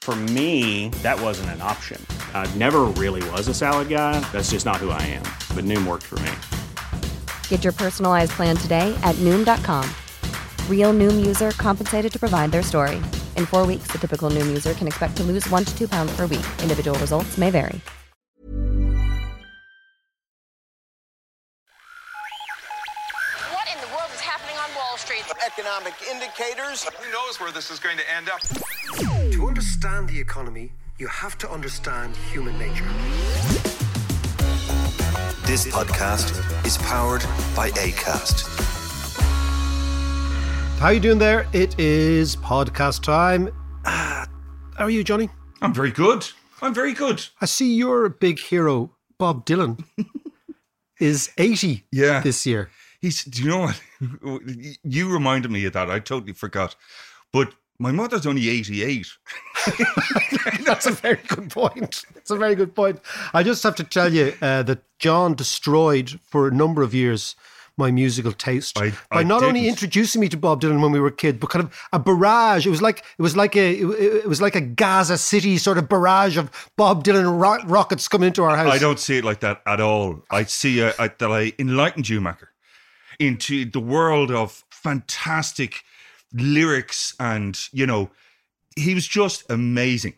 For 0.00 0.16
me, 0.16 0.88
that 1.02 1.20
wasn't 1.20 1.50
an 1.50 1.60
option. 1.60 2.00
I 2.32 2.50
never 2.56 2.84
really 2.96 3.22
was 3.30 3.46
a 3.48 3.54
salad 3.54 3.90
guy. 3.90 4.18
That's 4.32 4.52
just 4.52 4.64
not 4.64 4.76
who 4.76 4.88
I 4.88 5.02
am. 5.02 5.24
But 5.54 5.66
Noom 5.66 5.86
worked 5.86 6.04
for 6.04 6.18
me. 6.20 6.30
Get 7.48 7.62
your 7.62 7.74
personalized 7.74 8.32
plan 8.32 8.56
today 8.56 8.98
at 9.02 9.14
Noom.com. 9.16 9.84
Real 10.70 10.94
Noom 10.94 11.26
user 11.26 11.50
compensated 11.50 12.10
to 12.10 12.18
provide 12.18 12.52
their 12.52 12.62
story. 12.62 12.96
In 13.36 13.44
four 13.44 13.66
weeks, 13.66 13.88
the 13.88 13.98
typical 13.98 14.30
Noom 14.30 14.46
user 14.46 14.72
can 14.72 14.86
expect 14.86 15.18
to 15.18 15.24
lose 15.24 15.46
one 15.50 15.66
to 15.66 15.76
two 15.76 15.88
pounds 15.88 16.10
per 16.16 16.22
week. 16.22 16.46
Individual 16.62 16.98
results 17.00 17.36
may 17.36 17.50
vary. 17.50 17.78
What 23.52 23.68
in 23.68 23.78
the 23.80 23.92
world 23.92 24.10
is 24.14 24.20
happening 24.20 24.56
on 24.56 24.74
Wall 24.74 24.96
Street? 24.96 25.24
economic 25.58 25.94
indicators. 26.10 26.84
Who 26.84 27.12
knows 27.12 27.40
where 27.40 27.50
this 27.50 27.70
is 27.70 27.78
going 27.78 27.96
to 27.96 28.04
end 28.14 28.28
up? 28.28 28.40
To 29.58 29.64
understand 29.64 30.08
the 30.08 30.20
economy, 30.20 30.70
you 30.98 31.08
have 31.08 31.36
to 31.38 31.50
understand 31.50 32.14
human 32.30 32.56
nature. 32.60 32.84
This 35.46 35.66
podcast 35.66 36.30
is 36.64 36.78
powered 36.78 37.22
by 37.56 37.70
ACAST. 37.70 38.46
How 40.78 40.90
you 40.90 41.00
doing 41.00 41.18
there? 41.18 41.48
It 41.52 41.76
is 41.76 42.36
podcast 42.36 43.02
time. 43.02 43.48
Ah, 43.84 44.28
how 44.76 44.84
are 44.84 44.90
you, 44.90 45.02
Johnny? 45.02 45.28
I'm 45.60 45.74
very 45.74 45.90
good. 45.90 46.24
I'm 46.62 46.72
very 46.72 46.92
good. 46.92 47.26
I 47.40 47.46
see 47.46 47.74
your 47.74 48.08
big 48.10 48.38
hero, 48.38 48.92
Bob 49.18 49.44
Dylan, 49.44 49.82
is 51.00 51.32
80 51.36 51.82
Yeah. 51.90 52.20
this 52.20 52.46
year. 52.46 52.70
He's. 53.00 53.24
Do 53.24 53.42
you 53.42 53.48
know 53.48 53.58
what? 53.58 53.80
You 54.84 55.12
reminded 55.12 55.50
me 55.50 55.64
of 55.64 55.72
that. 55.72 55.90
I 55.90 55.98
totally 55.98 56.32
forgot. 56.32 56.76
But 57.32 57.54
my 57.78 57.92
mother's 57.92 58.26
only 58.26 58.48
88. 58.48 59.06
That's 60.64 60.86
a 60.86 60.90
very 60.92 61.20
good 61.28 61.50
point. 61.50 62.04
It's 62.16 62.30
a 62.30 62.36
very 62.36 62.54
good 62.54 62.74
point. 62.74 63.00
I 63.32 63.42
just 63.42 63.62
have 63.62 63.74
to 63.76 63.84
tell 63.84 64.12
you 64.12 64.34
uh, 64.42 64.62
that 64.64 64.82
John 64.98 65.34
destroyed 65.34 66.18
for 66.24 66.48
a 66.48 66.50
number 66.50 66.82
of 66.82 66.94
years 66.94 67.36
my 67.76 67.92
musical 67.92 68.32
taste 68.32 68.76
I- 68.76 68.90
by 68.90 69.20
I 69.20 69.22
not 69.22 69.44
only 69.44 69.60
didn't. 69.60 69.74
introducing 69.74 70.20
me 70.20 70.28
to 70.30 70.36
Bob 70.36 70.60
Dylan 70.60 70.82
when 70.82 70.90
we 70.90 70.98
were 70.98 71.12
kids, 71.12 71.38
but 71.38 71.50
kind 71.50 71.64
of 71.64 71.80
a 71.92 71.98
barrage. 72.00 72.66
It 72.66 72.70
was 72.70 72.82
like 72.82 73.04
it 73.16 73.22
was 73.22 73.36
like 73.36 73.54
a 73.54 73.78
it, 73.78 74.26
was 74.28 74.42
like 74.42 74.56
a 74.56 74.60
Gaza 74.60 75.16
City 75.16 75.58
sort 75.58 75.78
of 75.78 75.88
barrage 75.88 76.36
of 76.36 76.50
Bob 76.76 77.04
Dylan 77.04 77.40
ro- 77.40 77.64
rockets 77.66 78.08
coming 78.08 78.26
into 78.26 78.42
our 78.42 78.56
house. 78.56 78.72
I 78.72 78.78
don't 78.78 78.98
see 78.98 79.18
it 79.18 79.24
like 79.24 79.38
that 79.40 79.62
at 79.64 79.80
all. 79.80 80.24
I 80.28 80.42
see 80.42 80.82
uh, 80.82 80.92
I, 80.98 81.06
that 81.06 81.30
I 81.30 81.52
enlightened 81.60 82.08
you, 82.08 82.20
Macker, 82.20 82.50
into 83.20 83.64
the 83.64 83.78
world 83.80 84.32
of 84.32 84.64
fantastic 84.70 85.84
lyrics, 86.32 87.14
and 87.18 87.58
you 87.72 87.86
know, 87.86 88.10
he 88.76 88.94
was 88.94 89.06
just 89.06 89.44
amazing. 89.50 90.14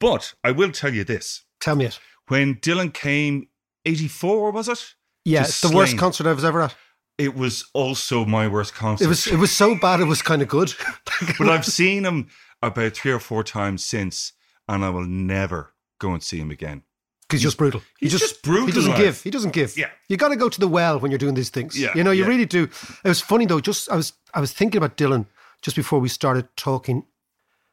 But 0.00 0.34
I 0.44 0.52
will 0.52 0.72
tell 0.72 0.92
you 0.94 1.04
this: 1.04 1.44
Tell 1.60 1.76
me 1.76 1.86
it. 1.86 1.98
when 2.28 2.56
Dylan 2.56 2.92
came, 2.92 3.48
eighty-four 3.84 4.50
was 4.52 4.68
it? 4.68 4.94
Yeah, 5.24 5.42
it's 5.42 5.60
the 5.60 5.74
worst 5.74 5.98
concert 5.98 6.26
I 6.26 6.32
was 6.32 6.44
ever 6.44 6.62
at. 6.62 6.74
It 7.18 7.34
was 7.34 7.68
also 7.74 8.24
my 8.24 8.46
worst 8.46 8.74
concert. 8.74 9.04
It 9.04 9.08
was 9.08 9.26
it 9.26 9.36
was 9.36 9.50
so 9.54 9.74
bad 9.74 10.00
it 10.00 10.04
was 10.04 10.22
kind 10.22 10.40
of 10.40 10.48
good. 10.48 10.72
but 11.38 11.48
I've 11.48 11.66
seen 11.66 12.04
him 12.04 12.28
about 12.62 12.94
three 12.94 13.12
or 13.12 13.18
four 13.18 13.42
times 13.42 13.84
since, 13.84 14.32
and 14.68 14.84
I 14.84 14.90
will 14.90 15.06
never 15.06 15.74
go 15.98 16.12
and 16.12 16.22
see 16.22 16.38
him 16.38 16.50
again. 16.50 16.82
He's 17.30 17.42
just 17.42 17.58
brutal. 17.58 17.80
He 17.98 18.06
he's 18.06 18.12
just 18.12 18.42
brutal, 18.42 18.66
He 18.66 18.72
doesn't 18.72 18.96
give. 18.96 19.22
He 19.22 19.30
doesn't 19.30 19.52
give. 19.52 19.76
Yeah. 19.76 19.90
You 20.08 20.16
got 20.16 20.28
to 20.28 20.36
go 20.36 20.48
to 20.48 20.60
the 20.60 20.68
well 20.68 20.98
when 20.98 21.10
you're 21.10 21.18
doing 21.18 21.34
these 21.34 21.50
things. 21.50 21.78
Yeah, 21.78 21.92
You 21.94 22.02
know, 22.02 22.10
you 22.10 22.22
yeah. 22.22 22.28
really 22.28 22.46
do. 22.46 22.70
It 23.04 23.08
was 23.08 23.20
funny 23.20 23.44
though. 23.44 23.60
Just 23.60 23.90
I 23.90 23.96
was 23.96 24.14
I 24.32 24.40
was 24.40 24.52
thinking 24.52 24.78
about 24.78 24.96
Dylan 24.96 25.26
just 25.62 25.76
before 25.76 25.98
we 25.98 26.08
started 26.08 26.48
talking. 26.56 27.04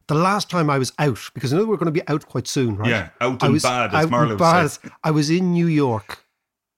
The 0.07 0.16
last 0.16 0.50
time 0.51 0.69
I 0.69 0.78
was 0.78 0.94
out, 1.00 1.19
because 1.34 1.51
I 1.51 1.57
know 1.57 1.66
we're 1.66 1.78
going 1.78 1.94
to 1.94 2.00
be 2.01 2.07
out 2.07 2.28
quite 2.28 2.47
soon, 2.47 2.75
right? 2.78 2.90
Yeah, 2.90 3.09
out 3.22 3.41
I 3.41 3.47
and 3.47 3.53
was 3.53 3.63
bad, 3.63 3.94
as 3.94 4.09
Marlowe 4.09 4.38
bad. 4.38 4.68
says. 4.69 4.91
I 5.03 5.09
was 5.12 5.29
in 5.31 5.51
New 5.51 5.66
York, 5.68 6.23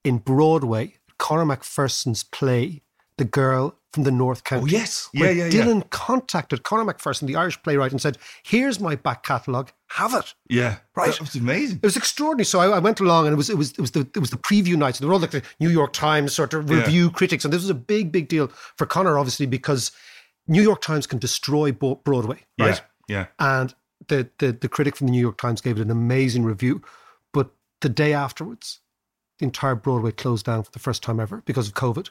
in 0.06 0.19
Broadway, 0.19 0.95
Conor 1.19 1.44
McPherson's 1.57 2.23
play, 2.23 2.84
"The 3.18 3.25
Girl 3.25 3.75
from 3.91 4.03
the 4.03 4.12
North 4.12 4.45
Country." 4.45 4.69
Oh, 4.69 4.79
yes. 4.79 5.09
Yeah, 5.12 5.31
yeah, 5.31 5.45
yeah. 5.47 5.50
Dylan 5.66 5.90
contacted 5.90 6.63
Conor 6.63 6.85
McPherson, 6.85 7.28
the 7.28 7.35
Irish 7.35 7.62
playwright, 7.63 7.91
and 7.91 8.00
said, 8.01 8.18
"Here's 8.44 8.79
my 8.79 8.95
back 8.95 9.24
catalogue. 9.24 9.74
Have 9.89 10.13
it." 10.13 10.34
Yeah, 10.50 10.78
Right. 10.95 11.12
That 11.12 11.19
was 11.19 11.35
amazing. 11.35 11.79
It 11.84 11.85
was 11.85 11.97
extraordinary. 11.97 12.45
So 12.45 12.62
I, 12.62 12.78
I 12.78 12.79
went 12.79 13.01
along, 13.01 13.25
and 13.25 13.34
it 13.34 13.38
was 13.38 13.50
it 13.50 13.57
was 13.57 13.72
it 13.72 13.79
was 13.81 13.91
the 13.91 14.07
it 14.16 14.19
was 14.19 14.29
the 14.29 14.38
preview 14.38 14.78
nights. 14.78 15.00
They 15.00 15.06
were 15.06 15.12
all 15.12 15.19
like 15.19 15.31
the 15.31 15.44
New 15.59 15.69
York 15.69 15.91
Times 15.91 16.34
sort 16.34 16.53
of 16.53 16.69
Yeah. 16.69 16.78
review 16.78 17.09
critics, 17.12 17.44
and 17.44 17.53
this 17.53 17.62
was 17.62 17.69
a 17.69 17.74
big 17.75 18.13
big 18.13 18.29
deal 18.29 18.47
for 18.78 18.85
Conor, 18.85 19.18
obviously, 19.19 19.47
because 19.47 19.91
New 20.47 20.62
York 20.62 20.81
Times 20.81 21.08
can 21.08 21.19
destroy 21.19 21.72
Broadway, 21.72 22.40
right? 22.59 22.81
Yeah, 23.08 23.18
yeah. 23.18 23.25
And 23.40 23.74
the, 24.08 24.30
the 24.40 24.52
the 24.53 24.69
critic 24.69 24.96
from 24.96 25.08
the 25.08 25.12
New 25.12 25.22
York 25.22 25.38
Times 25.38 25.62
gave 25.62 25.78
it 25.78 25.81
an 25.81 25.91
amazing 25.91 26.44
review, 26.44 26.81
but 27.34 27.52
the 27.81 27.90
day 27.90 28.13
afterwards, 28.13 28.80
the 29.40 29.46
entire 29.46 29.75
Broadway 29.75 30.12
closed 30.12 30.46
down 30.46 30.63
for 30.63 30.72
the 30.72 30.80
first 30.80 31.03
time 31.03 31.19
ever 31.19 31.41
because 31.46 31.68
of 31.68 31.74
COVID. 31.74 32.09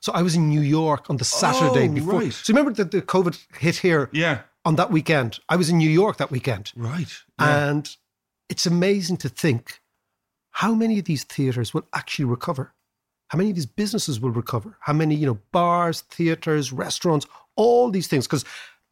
So 0.00 0.12
I 0.12 0.22
was 0.22 0.34
in 0.34 0.48
New 0.48 0.60
York 0.60 1.08
on 1.10 1.16
the 1.16 1.24
Saturday 1.24 1.88
Oh, 1.88 1.92
before. 1.94 2.20
right. 2.20 2.32
So 2.32 2.52
remember 2.52 2.72
that 2.74 2.90
the 2.90 3.02
COVID 3.02 3.38
hit 3.58 3.76
here 3.76 4.10
Yeah, 4.12 4.40
on 4.64 4.76
that 4.76 4.90
weekend. 4.90 5.38
I 5.48 5.56
was 5.56 5.70
in 5.70 5.78
New 5.78 5.90
York 5.90 6.18
that 6.18 6.30
weekend. 6.30 6.72
right. 6.76 7.10
Yeah. 7.40 7.68
And 7.70 7.96
it's 8.48 8.66
amazing 8.66 9.16
to 9.18 9.28
think 9.28 9.80
how 10.50 10.74
many 10.74 10.98
of 10.98 11.06
these 11.06 11.24
theaters 11.24 11.72
will 11.74 11.86
actually 11.94 12.26
recover. 12.26 12.74
How 13.28 13.38
many 13.38 13.50
of 13.50 13.56
these 13.56 13.66
businesses 13.66 14.20
will 14.20 14.30
recover? 14.30 14.76
How 14.80 14.92
many, 14.92 15.14
you 15.16 15.26
know, 15.26 15.38
bars, 15.50 16.02
theaters, 16.02 16.72
restaurants, 16.72 17.26
all 17.56 17.90
these 17.90 18.06
things? 18.06 18.26
Because 18.26 18.44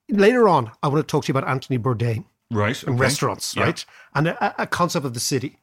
later 0.08 0.48
on, 0.48 0.70
I 0.82 0.88
want 0.88 1.06
to 1.06 1.10
talk 1.10 1.24
to 1.24 1.32
you 1.32 1.38
about 1.38 1.48
Anthony 1.48 1.78
Bourdain 1.78 2.24
right. 2.50 2.82
and 2.82 2.94
okay. 2.94 3.00
restaurants, 3.00 3.54
Yeah. 3.56 3.64
right? 3.64 3.84
And 4.14 4.28
a, 4.28 4.62
a 4.62 4.66
concept 4.66 5.06
of 5.06 5.14
the 5.14 5.20
city. 5.20 5.58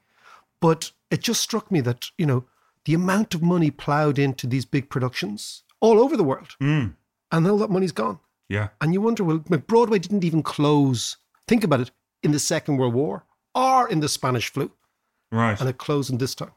But 0.60 0.92
it 1.10 1.22
just 1.22 1.42
struck 1.42 1.72
me 1.72 1.82
that, 1.82 2.10
you 2.18 2.26
know, 2.26 2.46
the 2.86 2.94
amount 2.94 3.34
of 3.36 3.42
money 3.42 3.72
plowed 3.72 4.18
into 4.20 4.48
these 4.48 4.66
big 4.66 4.90
productions 4.90 5.64
all 5.80 6.00
over 6.00 6.16
the 6.16 6.24
world, 6.24 6.56
Mm, 6.62 6.94
and 7.32 7.48
all 7.48 7.58
that 7.58 7.70
money's 7.72 7.92
gone. 7.92 8.20
yeah. 8.50 8.70
And 8.80 8.94
you 8.94 9.02
wonder, 9.02 9.24
well, 9.24 9.40
Broadway 9.40 10.00
didn't 10.00 10.24
even 10.24 10.44
close, 10.44 11.18
think 11.48 11.64
about 11.64 11.82
it, 11.82 11.92
in 12.24 12.32
the 12.32 12.40
Second 12.40 12.78
World 12.78 12.94
War 12.94 13.24
or 13.56 13.90
in 13.90 14.00
the 14.00 14.08
Spanish 14.10 14.52
flu. 14.54 14.72
Right. 15.32 15.60
And 15.60 15.68
it 15.70 15.78
closed 15.80 16.12
in 16.12 16.18
this 16.20 16.36
time. 16.36 16.52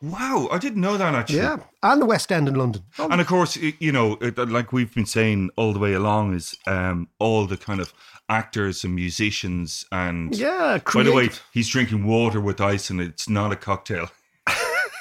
Wow, 0.00 0.48
I 0.52 0.58
didn't 0.58 0.80
know 0.80 0.96
that 0.96 1.14
actually. 1.14 1.38
Yeah. 1.38 1.56
And 1.82 2.00
the 2.00 2.06
West 2.06 2.30
End 2.30 2.48
in 2.48 2.54
London. 2.54 2.82
And 2.98 3.20
of 3.20 3.26
course, 3.26 3.56
you 3.56 3.90
know, 3.90 4.16
like 4.36 4.72
we've 4.72 4.94
been 4.94 5.06
saying 5.06 5.50
all 5.56 5.72
the 5.72 5.80
way 5.80 5.92
along, 5.92 6.34
is 6.34 6.56
um, 6.66 7.08
all 7.18 7.46
the 7.46 7.56
kind 7.56 7.80
of 7.80 7.92
actors 8.28 8.84
and 8.84 8.94
musicians 8.94 9.84
and. 9.90 10.36
yeah. 10.36 10.78
By 10.94 11.02
the 11.02 11.12
way, 11.12 11.30
he's 11.52 11.68
drinking 11.68 12.04
water 12.06 12.40
with 12.40 12.60
ice, 12.60 12.90
and 12.90 13.00
it's 13.00 13.28
not 13.28 13.52
a 13.52 13.56
cocktail. 13.56 14.10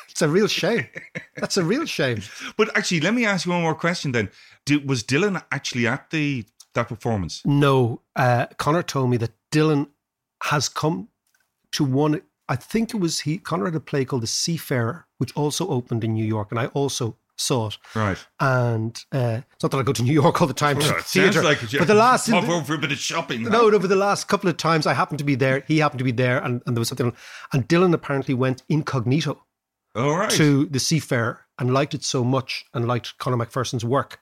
It's 0.09 0.23
a 0.23 0.29
real 0.29 0.47
shame. 0.47 0.87
That's 1.35 1.57
a 1.57 1.63
real 1.63 1.85
shame. 1.85 2.23
But 2.57 2.75
actually, 2.75 3.01
let 3.01 3.13
me 3.13 3.23
ask 3.23 3.45
you 3.45 3.51
one 3.51 3.61
more 3.61 3.75
question. 3.75 4.13
Then, 4.13 4.31
Did, 4.65 4.89
was 4.89 5.03
Dylan 5.03 5.43
actually 5.51 5.85
at 5.85 6.09
the 6.09 6.43
that 6.73 6.87
performance? 6.87 7.43
No, 7.45 8.01
uh, 8.15 8.47
Conor 8.57 8.81
told 8.81 9.11
me 9.11 9.17
that 9.17 9.33
Dylan 9.51 9.89
has 10.45 10.69
come 10.69 11.09
to 11.73 11.83
one. 11.83 12.21
I 12.49 12.55
think 12.55 12.93
it 12.93 12.97
was 12.97 13.21
he. 13.21 13.37
Conor 13.37 13.65
had 13.65 13.75
a 13.75 13.79
play 13.79 14.05
called 14.05 14.23
The 14.23 14.27
Seafarer, 14.27 15.05
which 15.17 15.35
also 15.35 15.67
opened 15.67 16.03
in 16.03 16.13
New 16.13 16.25
York, 16.25 16.47
and 16.51 16.59
I 16.59 16.67
also 16.67 17.17
saw 17.39 17.67
it. 17.67 17.77
Right. 17.93 18.17
And 18.39 18.97
uh, 19.11 19.41
it's 19.53 19.63
not 19.63 19.71
that 19.71 19.77
I 19.77 19.83
go 19.83 19.93
to 19.93 20.01
New 20.03 20.13
York 20.13 20.41
all 20.41 20.47
the 20.47 20.53
time 20.53 20.79
to 20.79 20.93
theatre, 21.01 21.43
like 21.43 21.59
but 21.77 21.87
the 21.87 21.93
last 21.93 22.29
pop 22.29 22.47
over 22.49 22.63
for 22.65 22.73
a 22.75 22.77
bit 22.79 22.91
of 22.91 22.97
shopping. 22.97 23.43
no, 23.43 23.69
no, 23.69 23.77
but 23.79 23.89
the 23.89 23.95
last 23.95 24.27
couple 24.27 24.49
of 24.49 24.57
times 24.57 24.87
I 24.87 24.93
happened 24.93 25.19
to 25.19 25.25
be 25.25 25.35
there, 25.35 25.63
he 25.67 25.77
happened 25.79 25.99
to 25.99 26.03
be 26.05 26.11
there, 26.11 26.39
and, 26.39 26.61
and 26.65 26.75
there 26.75 26.79
was 26.79 26.87
something. 26.87 27.13
And 27.53 27.67
Dylan 27.67 27.93
apparently 27.93 28.33
went 28.33 28.63
incognito 28.69 29.43
All 29.95 30.17
right. 30.17 30.31
to 30.31 30.65
the 30.67 30.79
Seafarer 30.79 31.41
and 31.59 31.73
liked 31.73 31.93
it 31.93 32.03
so 32.03 32.23
much 32.23 32.65
and 32.73 32.87
liked 32.87 33.17
Conor 33.17 33.37
McPherson's 33.37 33.85
work 33.85 34.19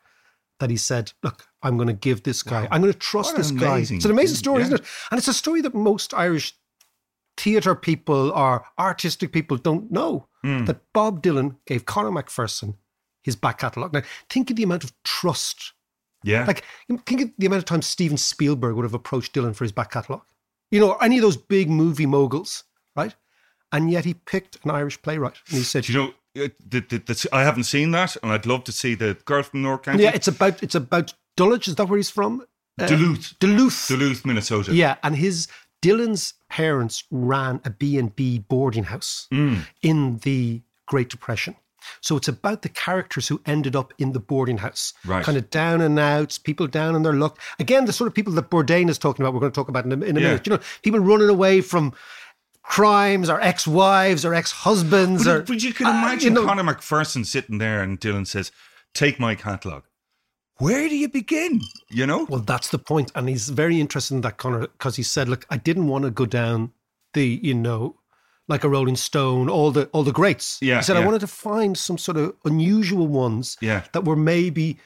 that 0.60 0.69
he 0.69 0.77
said, 0.77 1.13
"Look, 1.24 1.48
I'm 1.63 1.77
going 1.77 1.88
to 1.88 1.94
give 1.94 2.24
this 2.24 2.42
guy. 2.44 2.68
I'm 2.72 2.81
going 2.81 2.92
to 2.94 3.00
trust 3.00 3.33
What 3.33 3.38
this 3.38 3.51
guy." 3.51 3.75
amazing- 3.77 3.98
It's 3.98 4.06
an 4.06 4.12
amazing 4.12 4.36
story, 4.38 4.60
yeah. 4.60 4.66
isn't 4.68 4.80
it? 4.81 4.86
And 5.12 5.18
it's 5.18 5.27
a 5.30 5.33
story 5.33 5.62
that 5.62 5.74
most 5.74 6.13
Irish 6.13 6.54
theatre 7.37 7.75
people 7.75 8.31
or 8.31 8.65
artistic 8.79 9.31
people 9.31 9.57
don't 9.57 9.91
know 9.91 10.27
that 10.43 10.77
Bob 10.93 11.23
Dylan 11.23 11.55
gave 11.65 11.85
Conor 11.85 12.11
McPherson 12.11 12.75
his 13.23 13.35
back 13.35 13.57
catalogue. 13.57 13.93
Now, 13.93 14.03
think 14.29 14.51
of 14.51 14.55
the 14.55 14.63
amount 14.63 14.83
of 14.83 14.93
trust. 15.03 15.73
Yeah. 16.23 16.45
Like, 16.45 16.63
think 17.07 17.21
of 17.21 17.31
the 17.39 17.47
amount 17.47 17.59
of 17.59 17.65
times 17.65 17.87
Steven 17.87 18.17
Spielberg 18.17 18.75
would 18.75 18.83
have 18.85 18.93
approached 18.93 19.33
Dylan 19.33 19.55
for 19.55 19.63
his 19.63 19.71
back 19.71 19.89
catalogue. 19.91 20.21
You 20.69 20.79
know, 20.79 20.91
or 20.91 21.03
any 21.03 21.17
of 21.17 21.23
those 21.23 21.37
big 21.37 21.69
movie 21.69 22.05
moguls, 22.05 22.63
right? 22.95 23.15
And 23.71 23.89
yet 23.91 24.05
he 24.05 24.13
picked 24.13 24.63
an 24.63 24.69
Irish 24.71 25.01
playwright. 25.01 25.38
And 25.49 25.57
he 25.57 25.63
said, 25.63 25.85
Do 25.85 25.93
you 25.93 25.99
know, 25.99 26.43
uh, 26.43 26.49
the, 26.67 26.81
the, 26.81 26.97
the, 26.99 27.29
I 27.31 27.43
haven't 27.43 27.63
seen 27.63 27.91
that, 27.91 28.15
and 28.21 28.31
I'd 28.31 28.45
love 28.45 28.63
to 28.65 28.71
see 28.71 28.93
the 28.93 29.17
girl 29.25 29.41
from 29.41 29.63
North 29.63 29.81
Country. 29.83 30.03
yeah, 30.03 30.11
it's 30.13 30.27
about 30.27 30.61
it's 30.61 30.75
about 30.75 31.13
Dulwich. 31.38 31.67
Is 31.67 31.75
that 31.75 31.88
where 31.88 31.97
he's 31.97 32.09
from? 32.09 32.45
Uh, 32.79 32.88
Duluth. 32.88 33.33
Duluth. 33.39 33.88
Duluth, 33.88 34.25
Minnesota. 34.25 34.73
Yeah, 34.73 34.97
and 35.01 35.15
his 35.15 35.47
Dylan's 35.85 36.33
parents 36.49 37.03
ran 37.11 37.61
a 37.65 37.69
B&B 37.69 38.39
boarding 38.39 38.85
house 38.85 39.27
Mm. 39.31 39.59
in 39.81 40.17
the 40.19 40.61
Great 40.87 41.09
Depression. 41.09 41.55
So 42.01 42.17
it's 42.17 42.27
about 42.27 42.63
the 42.63 42.69
characters 42.69 43.27
who 43.27 43.39
ended 43.45 43.75
up 43.75 43.93
in 43.99 44.11
the 44.13 44.19
boarding 44.19 44.57
house. 44.57 44.93
Right. 45.05 45.23
Kind 45.23 45.37
of 45.37 45.49
down 45.51 45.81
and 45.81 45.99
outs, 45.99 46.39
people 46.39 46.65
down 46.65 46.95
on 46.95 47.03
their 47.03 47.13
luck. 47.13 47.39
Again, 47.59 47.85
the 47.85 47.93
sort 47.93 48.07
of 48.07 48.15
people 48.15 48.33
that 48.33 48.49
Bourdain 48.49 48.89
is 48.89 48.97
talking 48.97 49.23
about, 49.23 49.35
we're 49.35 49.39
going 49.41 49.51
to 49.51 49.55
talk 49.55 49.69
about 49.69 49.85
in 49.85 49.91
a, 49.91 50.05
in 50.05 50.17
a 50.17 50.19
Yeah. 50.19 50.27
minute. 50.29 50.47
You 50.47 50.53
know, 50.53 50.59
people 50.81 50.99
running 50.99 51.29
away 51.29 51.61
from 51.61 51.93
crimes 52.63 53.29
or 53.29 53.39
ex-wives 53.41 54.25
or 54.25 54.33
ex-husbands 54.33 55.25
But, 55.25 55.35
or 55.35 55.41
but 55.43 55.61
you 55.61 55.73
can 55.73 55.85
uh, 55.85 55.91
imagine 55.91 56.33
you 56.35 56.41
know- 56.41 56.47
Conor 56.47 56.63
McPherson 56.63 57.23
sitting 57.23 57.59
there 57.59 57.83
and 57.83 57.99
Dylan 57.99 58.25
says, 58.25 58.51
Take 58.95 59.19
my 59.19 59.35
catalogue. 59.35 59.83
Where 60.57 60.87
do 60.87 60.95
you 60.95 61.09
begin? 61.09 61.61
You 61.89 62.05
know? 62.07 62.25
Well, 62.29 62.39
that's 62.39 62.69
the 62.69 62.77
point, 62.79 63.11
and 63.15 63.27
he's 63.27 63.49
very 63.49 63.79
interested 63.79 64.15
in 64.15 64.21
that, 64.21 64.37
Conor, 64.37 64.61
because 64.67 64.95
he 64.95 65.03
said, 65.03 65.27
"Look, 65.27 65.45
I 65.49 65.57
didn't 65.57 65.87
want 65.87 66.05
to 66.05 66.11
go 66.11 66.25
down 66.25 66.71
the, 67.13 67.39
you 67.43 67.53
know, 67.53 67.97
like 68.47 68.63
a 68.63 68.69
Rolling 68.69 68.95
Stone, 68.95 69.49
all 69.49 69.71
the 69.71 69.85
all 69.87 70.03
the 70.03 70.13
greats. 70.13 70.57
Yeah, 70.61 70.77
he 70.77 70.83
said 70.83 70.95
I 70.97 71.05
wanted 71.05 71.21
to 71.21 71.27
find 71.27 71.77
some 71.77 71.97
sort 71.97 72.17
of 72.17 72.35
unusual 72.45 73.07
ones 73.07 73.57
Yeah. 73.59 73.83
that 73.91 74.05
were 74.05 74.15
maybe 74.15 74.77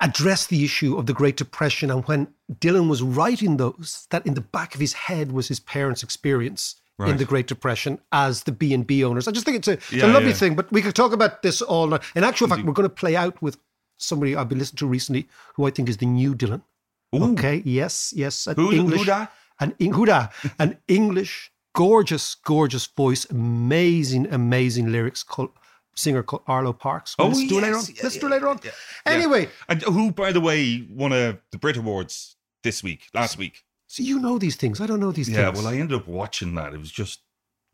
address 0.00 0.46
the 0.48 0.64
issue 0.64 0.98
of 0.98 1.06
the 1.06 1.14
Great 1.14 1.36
Depression, 1.36 1.90
and 1.90 2.04
when 2.06 2.28
Dylan 2.60 2.88
was 2.88 3.02
writing 3.02 3.56
those, 3.56 4.06
that 4.10 4.26
in 4.26 4.34
the 4.34 4.40
back 4.42 4.74
of 4.74 4.80
his 4.80 4.92
head 4.92 5.32
was 5.32 5.48
his 5.48 5.60
parents' 5.60 6.02
experience." 6.02 6.76
In 6.98 7.18
the 7.18 7.26
Great 7.26 7.46
Depression, 7.46 7.98
as 8.10 8.44
the 8.44 8.52
B 8.52 8.72
and 8.72 8.86
B 8.86 9.04
owners, 9.04 9.28
I 9.28 9.30
just 9.30 9.44
think 9.44 9.58
it's 9.58 9.68
a, 9.68 9.72
it's 9.72 9.92
Yeah, 9.92 10.06
a 10.06 10.14
lovely 10.14 10.30
yeah. 10.30 10.34
thing. 10.36 10.54
But 10.56 10.72
we 10.72 10.80
could 10.80 10.94
talk 10.94 11.12
about 11.12 11.42
this 11.42 11.60
all 11.60 11.86
night. 11.88 12.00
In 12.14 12.24
actual 12.24 12.48
fact, 12.48 12.64
we're 12.64 12.72
going 12.72 12.88
to 12.88 12.94
play 12.94 13.14
out 13.14 13.42
with 13.42 13.58
somebody 13.96 14.34
I've 14.36 14.48
been 14.48 14.58
listening 14.58 14.78
to 14.78 14.86
recently, 14.86 15.28
who 15.54 15.66
I 15.66 15.70
think 15.70 15.88
is 15.88 15.96
the 15.98 16.06
new 16.06 16.34
Dylan. 16.34 16.62
Okay. 17.14 17.62
Yes. 17.64 18.12
Yes. 18.16 18.46
An 18.46 18.56
Who- 18.56 18.70
who 18.70 18.76
English. 18.76 19.06
da? 19.06 19.26
An 19.60 19.74
who? 19.78 20.06
An 20.58 20.76
English, 20.88 21.50
gorgeous, 21.74 22.34
gorgeous 22.34 22.86
voice, 22.86 23.24
amazing, 23.30 24.26
amazing 24.32 24.92
lyrics. 24.92 25.22
Called 25.22 25.50
singer 25.94 26.22
called 26.22 26.42
Arlo 26.46 26.72
Parks. 26.74 27.14
Oh, 27.18 27.28
Let's 27.28 27.46
do 27.46 27.58
it 27.58 27.62
later 27.62 27.76
on. 27.76 27.80
yes, 27.80 27.88
yeah, 27.96 28.02
Let's 28.02 28.16
do 28.18 28.26
it 28.26 28.30
later 28.30 28.48
on. 28.48 28.60
yeah, 28.62 28.70
Anyway, 29.06 29.48
And 29.68 29.80
who, 29.82 30.12
by 30.12 30.30
the 30.32 30.40
way, 30.42 30.86
won 30.90 31.12
a, 31.12 31.38
the 31.52 31.58
Brit 31.58 31.78
Awards 31.78 32.36
this 32.62 32.82
week, 32.82 33.08
last 33.14 33.38
week? 33.38 33.62
so 33.86 34.02
you 34.02 34.18
know 34.18 34.36
these 34.36 34.56
things. 34.56 34.80
I 34.80 34.86
don't 34.86 35.00
know 35.00 35.12
these 35.12 35.28
Yeah, 35.30 35.46
things. 35.46 35.58
well, 35.64 35.72
I 35.72 35.78
ended 35.78 35.96
up 35.98 36.06
watching 36.06 36.54
that. 36.56 36.74
It 36.74 36.78
was 36.80 36.90
just 36.90 37.20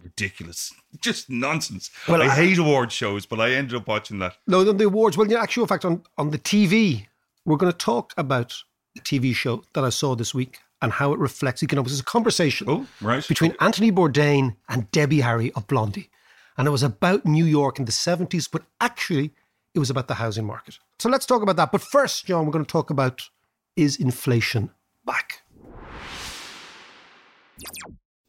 ridiculous. 0.02 0.72
Just 1.00 1.31
nonsense. 1.31 1.90
Well, 2.08 2.22
I, 2.22 2.26
I- 2.26 2.34
hate 2.34 2.58
award 2.58 2.93
shows, 2.93 3.26
but 3.26 3.40
I 3.40 3.52
ended 3.52 3.75
up 3.76 3.87
watching 3.88 4.19
that. 4.20 4.37
No, 4.46 4.64
the, 4.64 4.72
the 4.72 4.84
awards. 4.84 5.16
Well, 5.16 5.31
in 5.31 5.37
actual 5.37 5.66
fact, 5.66 5.84
on, 5.84 6.02
on 6.19 6.31
the 6.31 6.38
TV, 6.38 7.06
we're 7.44 7.56
going 7.56 7.72
to 7.72 7.78
talk 7.78 8.12
about 8.16 8.54
the 8.94 9.00
TV 9.00 9.34
show 9.34 9.62
that 9.75 9.84
I 9.84 9.88
saw 9.90 10.14
this 10.14 10.34
week 10.34 10.58
and 10.81 10.93
how 10.93 11.12
it 11.12 11.19
reflects 11.19 11.62
economics. 11.62 11.93
It's 11.93 12.00
a 12.00 12.04
conversation 12.04 12.66
Oh, 12.69 12.87
right. 13.00 13.26
between 13.26 13.54
Anthony 13.60 13.90
Bourdain 13.93 14.56
and 14.69 14.90
Debbie 14.90 15.20
Harry 15.20 15.52
of 15.52 15.66
Blondie. 15.66 16.10
And 16.58 16.66
it 16.69 16.70
was 16.72 16.82
about 16.82 17.25
New 17.25 17.44
York 17.46 17.78
in 17.78 17.84
the 17.87 17.93
70s, 17.93 18.49
but 18.50 18.62
actually, 18.81 19.32
it 19.75 19.78
was 19.78 19.88
about 19.90 20.08
the 20.08 20.14
housing 20.14 20.44
market. 20.44 20.78
So 20.99 21.08
let's 21.08 21.25
talk 21.25 21.40
about 21.43 21.56
that. 21.56 21.72
But 21.72 21.81
first, 21.81 22.26
John, 22.26 22.44
we're 22.44 22.52
going 22.52 22.64
to 22.64 22.70
talk 22.70 22.90
about 22.90 23.31
is 23.76 23.96
inflation 23.96 24.70
back? 25.06 25.40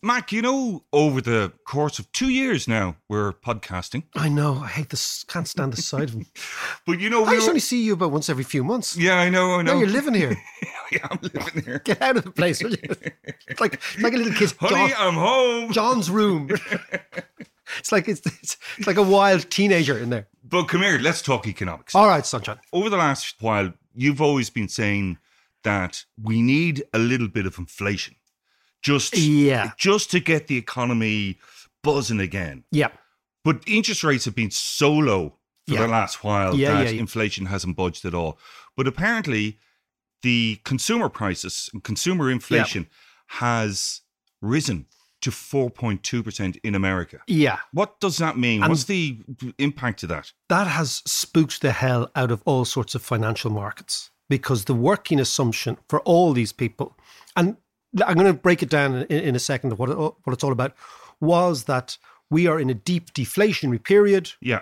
Mac, 0.06 0.34
you 0.34 0.42
know, 0.42 0.84
over 0.92 1.22
the 1.22 1.54
course 1.66 1.98
of 1.98 2.12
two 2.12 2.28
years 2.28 2.68
now, 2.68 2.98
we're 3.08 3.32
podcasting. 3.32 4.04
I 4.16 4.28
know. 4.28 4.58
I 4.62 4.68
hate 4.68 4.90
this. 4.90 5.24
Can't 5.24 5.48
stand 5.48 5.72
the 5.72 5.82
sight 5.82 6.10
of 6.10 6.16
him. 6.16 6.26
But 6.86 7.00
you 7.00 7.10
know, 7.10 7.24
I 7.24 7.30
we 7.30 7.36
used 7.36 7.46
to 7.46 7.48
were- 7.48 7.52
only 7.52 7.60
see 7.62 7.82
you 7.86 7.94
about 7.94 8.12
once 8.12 8.30
every 8.30 8.44
few 8.44 8.66
months. 8.66 8.98
yeah, 8.98 9.16
I 9.16 9.30
know, 9.30 9.54
I 9.54 9.62
know. 9.62 9.74
Now 9.74 9.80
you're 9.80 9.88
living 9.88 10.14
here. 10.14 10.36
yeah, 10.92 11.08
I'm 11.10 11.20
living 11.22 11.64
here. 11.64 11.80
Get 11.86 12.02
out 12.02 12.18
of 12.18 12.26
the 12.26 12.32
place. 12.32 12.62
will 12.62 12.72
you? 12.72 12.80
It's 13.48 13.62
like, 13.62 13.76
it's 13.76 14.02
like 14.02 14.14
a 14.14 14.18
little 14.18 14.34
kid. 14.34 14.52
Honey, 14.60 14.92
John- 14.92 15.08
I'm 15.08 15.14
home. 15.14 15.72
John's 15.72 16.10
room. 16.12 16.50
it's 17.80 17.92
like 17.94 18.10
it's, 18.10 18.20
it's 18.26 18.58
it's 18.78 18.88
like 18.88 18.98
a 18.98 19.04
wild 19.04 19.50
teenager 19.50 19.98
in 19.98 20.10
there. 20.10 20.28
But 20.44 20.66
come 20.66 20.82
here, 20.82 21.00
let's 21.00 21.22
talk 21.22 21.48
economics. 21.48 21.96
All 21.96 22.08
right, 22.08 22.26
sunshine. 22.26 22.60
Over 22.74 22.90
the 22.90 22.98
last 22.98 23.36
while, 23.40 23.72
you've 23.96 24.22
always 24.22 24.50
been 24.50 24.68
saying 24.68 25.18
that 25.64 26.04
we 26.22 26.42
need 26.42 26.84
a 26.94 27.00
little 27.00 27.30
bit 27.30 27.46
of 27.46 27.58
inflation, 27.58 28.16
just 28.84 29.18
Yeah. 29.18 29.72
just 29.78 30.12
to 30.12 30.20
get 30.20 30.48
the 30.48 30.58
economy 30.58 31.40
buzzing 31.84 32.20
again. 32.20 32.64
Yeah. 32.72 32.90
But 33.44 33.62
interest 33.68 34.04
rates 34.04 34.26
have 34.26 34.36
been 34.36 34.52
so 34.52 34.92
low 34.94 35.38
for 35.68 35.74
Yeah. 35.74 35.82
the 35.82 35.88
last 35.88 36.24
while 36.24 36.56
Yeah, 36.56 36.74
that 36.84 36.94
yeah, 36.94 37.00
inflation 37.00 37.48
hasn't 37.48 37.76
budged 37.76 38.06
at 38.06 38.14
all. 38.14 38.38
But 38.78 38.88
apparently, 38.88 39.60
the 40.22 40.60
consumer 40.64 41.10
prices 41.10 41.70
and 41.74 41.84
consumer 41.84 42.30
inflation 42.32 42.88
has 43.28 44.02
risen 44.42 44.86
to 45.22 45.32
4.2% 45.32 46.58
in 46.64 46.76
America. 46.76 47.20
Yeah. 47.28 47.60
What 47.72 48.00
does 48.00 48.18
that 48.18 48.38
mean? 48.38 48.62
And- 48.62 48.70
What's 48.70 48.84
the 48.86 49.20
impact 49.58 50.04
of 50.04 50.10
that? 50.10 50.32
That 50.50 50.68
has 50.68 51.02
spooked 51.06 51.62
the 51.62 51.72
hell 51.72 52.10
out 52.16 52.32
of 52.32 52.42
all 52.46 52.66
sorts 52.66 52.96
of 52.96 53.02
financial 53.02 53.50
markets 53.52 54.12
because 54.30 54.66
the 54.66 54.74
working 54.74 55.20
assumption 55.20 55.78
for 55.90 56.02
all 56.02 56.34
these 56.34 56.52
people, 56.52 56.98
and 57.36 57.58
I'm 58.06 58.16
going 58.16 58.28
to 58.28 58.34
break 58.34 58.64
it 58.64 58.70
down 58.70 58.96
in, 58.96 59.20
in 59.20 59.36
a 59.36 59.40
second 59.40 59.72
of 59.72 59.80
what, 59.80 59.90
it, 59.90 59.98
what 59.98 60.34
it's 60.34 60.44
all 60.44 60.52
about, 60.52 60.74
was 61.20 61.66
that 61.66 61.98
we 62.30 62.48
are 62.48 62.60
in 62.60 62.70
a 62.70 62.74
deep 62.74 63.14
deflationary 63.14 63.84
period 63.84 64.32
Yeah. 64.42 64.62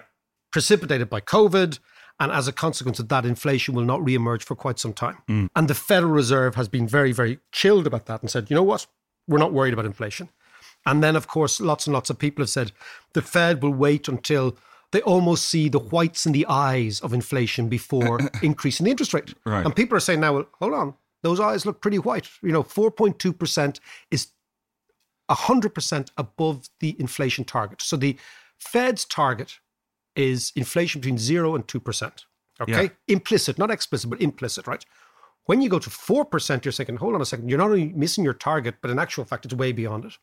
precipitated 0.51 1.09
by 1.09 1.21
COVID. 1.21 1.79
And 2.19 2.31
as 2.31 2.47
a 2.47 2.51
consequence 2.51 2.99
of 2.99 3.07
that, 3.09 3.25
inflation 3.25 3.73
will 3.73 3.85
not 3.85 3.99
reemerge 4.01 4.43
for 4.43 4.55
quite 4.55 4.77
some 4.77 4.93
time. 4.93 5.17
Mm. 5.27 5.49
And 5.55 5.67
the 5.67 5.73
Federal 5.73 6.11
Reserve 6.11 6.55
has 6.55 6.67
been 6.67 6.87
very, 6.87 7.11
very 7.13 7.39
chilled 7.51 7.87
about 7.87 8.05
that 8.05 8.21
and 8.21 8.29
said, 8.29 8.49
you 8.49 8.55
know 8.55 8.63
what? 8.63 8.85
We're 9.27 9.39
not 9.39 9.53
worried 9.53 9.73
about 9.73 9.85
inflation. 9.85 10.29
And 10.85 11.03
then, 11.03 11.15
of 11.15 11.27
course, 11.27 11.59
lots 11.59 11.87
and 11.87 11.93
lots 11.93 12.09
of 12.09 12.19
people 12.19 12.43
have 12.43 12.49
said 12.49 12.73
the 13.13 13.21
Fed 13.21 13.63
will 13.63 13.73
wait 13.73 14.07
until 14.07 14.55
they 14.91 15.01
almost 15.01 15.45
see 15.45 15.69
the 15.69 15.79
whites 15.79 16.25
in 16.25 16.31
the 16.33 16.45
eyes 16.47 16.99
of 16.99 17.13
inflation 17.13 17.69
before 17.69 18.19
increasing 18.43 18.83
the 18.83 18.91
interest 18.91 19.13
rate. 19.13 19.33
Right. 19.45 19.65
And 19.65 19.75
people 19.75 19.95
are 19.97 20.01
saying 20.01 20.19
now, 20.19 20.33
well, 20.33 20.47
hold 20.59 20.73
on, 20.73 20.93
those 21.23 21.39
eyes 21.39 21.65
look 21.65 21.81
pretty 21.81 21.99
white. 21.99 22.29
You 22.41 22.51
know, 22.51 22.63
4.2% 22.63 23.79
is 24.09 24.27
100% 25.29 26.09
above 26.17 26.69
the 26.79 26.95
inflation 26.99 27.45
target. 27.45 27.81
So 27.81 27.95
the 27.95 28.17
Fed's 28.57 29.05
target 29.05 29.59
is 30.15 30.51
inflation 30.55 31.01
between 31.01 31.17
0 31.17 31.55
and 31.55 31.65
2%. 31.67 32.25
Okay? 32.61 32.83
Yeah. 32.83 32.89
Implicit, 33.07 33.57
not 33.57 33.71
explicit, 33.71 34.09
but 34.09 34.21
implicit, 34.21 34.67
right? 34.67 34.85
When 35.45 35.61
you 35.61 35.69
go 35.69 35.79
to 35.79 35.89
4%, 35.89 36.65
you're 36.65 36.71
saying, 36.71 36.97
hold 36.97 37.15
on 37.15 37.21
a 37.21 37.25
second, 37.25 37.49
you're 37.49 37.57
not 37.57 37.71
only 37.71 37.87
missing 37.93 38.23
your 38.23 38.33
target, 38.33 38.75
but 38.81 38.91
in 38.91 38.99
actual 38.99 39.25
fact, 39.25 39.45
it's 39.45 39.53
way 39.53 39.71
beyond 39.71 40.05
it. 40.05 40.13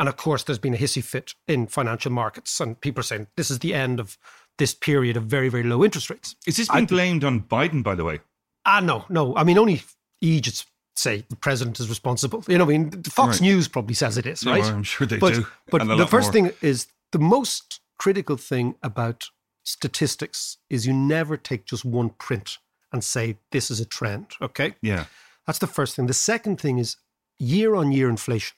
And 0.00 0.08
of 0.08 0.16
course, 0.16 0.42
there's 0.42 0.58
been 0.58 0.74
a 0.74 0.78
hissy 0.78 1.02
fit 1.02 1.34
in 1.46 1.68
financial 1.68 2.10
markets, 2.10 2.60
and 2.60 2.80
people 2.80 3.00
are 3.00 3.04
saying 3.04 3.28
this 3.36 3.50
is 3.50 3.60
the 3.60 3.72
end 3.72 4.00
of 4.00 4.18
this 4.58 4.74
period 4.74 5.16
of 5.16 5.24
very, 5.24 5.48
very 5.48 5.62
low 5.62 5.84
interest 5.84 6.10
rates. 6.10 6.34
Is 6.46 6.56
this 6.56 6.68
being 6.68 6.86
blamed 6.86 7.22
on 7.22 7.40
Biden, 7.40 7.84
by 7.84 7.94
the 7.94 8.04
way? 8.04 8.20
Ah, 8.66 8.80
no, 8.80 9.04
no. 9.08 9.36
I 9.36 9.44
mean, 9.44 9.58
only 9.58 9.82
Egypt's 10.20 10.66
say 10.96 11.24
the 11.28 11.36
president 11.36 11.80
is 11.80 11.88
responsible. 11.88 12.44
You 12.46 12.58
know, 12.58 12.64
I 12.64 12.68
mean, 12.68 13.02
Fox 13.02 13.40
Right. 13.40 13.48
News 13.48 13.68
probably 13.68 13.94
says 13.94 14.16
it 14.16 14.26
is, 14.26 14.46
right? 14.46 14.62
I'm 14.64 14.84
sure 14.84 15.06
they 15.06 15.18
but, 15.18 15.34
do, 15.34 15.46
But 15.70 15.84
the 15.86 16.06
first 16.06 16.26
more. 16.26 16.32
thing 16.32 16.52
is 16.62 16.86
the 17.10 17.18
most 17.18 17.80
critical 17.98 18.36
thing 18.36 18.76
about 18.82 19.30
statistics 19.64 20.58
is 20.70 20.86
you 20.86 20.92
never 20.92 21.36
take 21.36 21.64
just 21.66 21.84
one 21.84 22.10
print 22.10 22.58
and 22.92 23.02
say 23.02 23.38
this 23.50 23.70
is 23.70 23.80
a 23.80 23.84
trend. 23.84 24.34
Okay, 24.40 24.74
Yeah. 24.82 25.06
that's 25.46 25.58
the 25.58 25.66
first 25.66 25.96
thing. 25.96 26.06
The 26.06 26.14
second 26.14 26.60
thing 26.60 26.78
is 26.78 26.96
year 27.38 27.74
on 27.74 27.90
year 27.90 28.08
inflation 28.08 28.56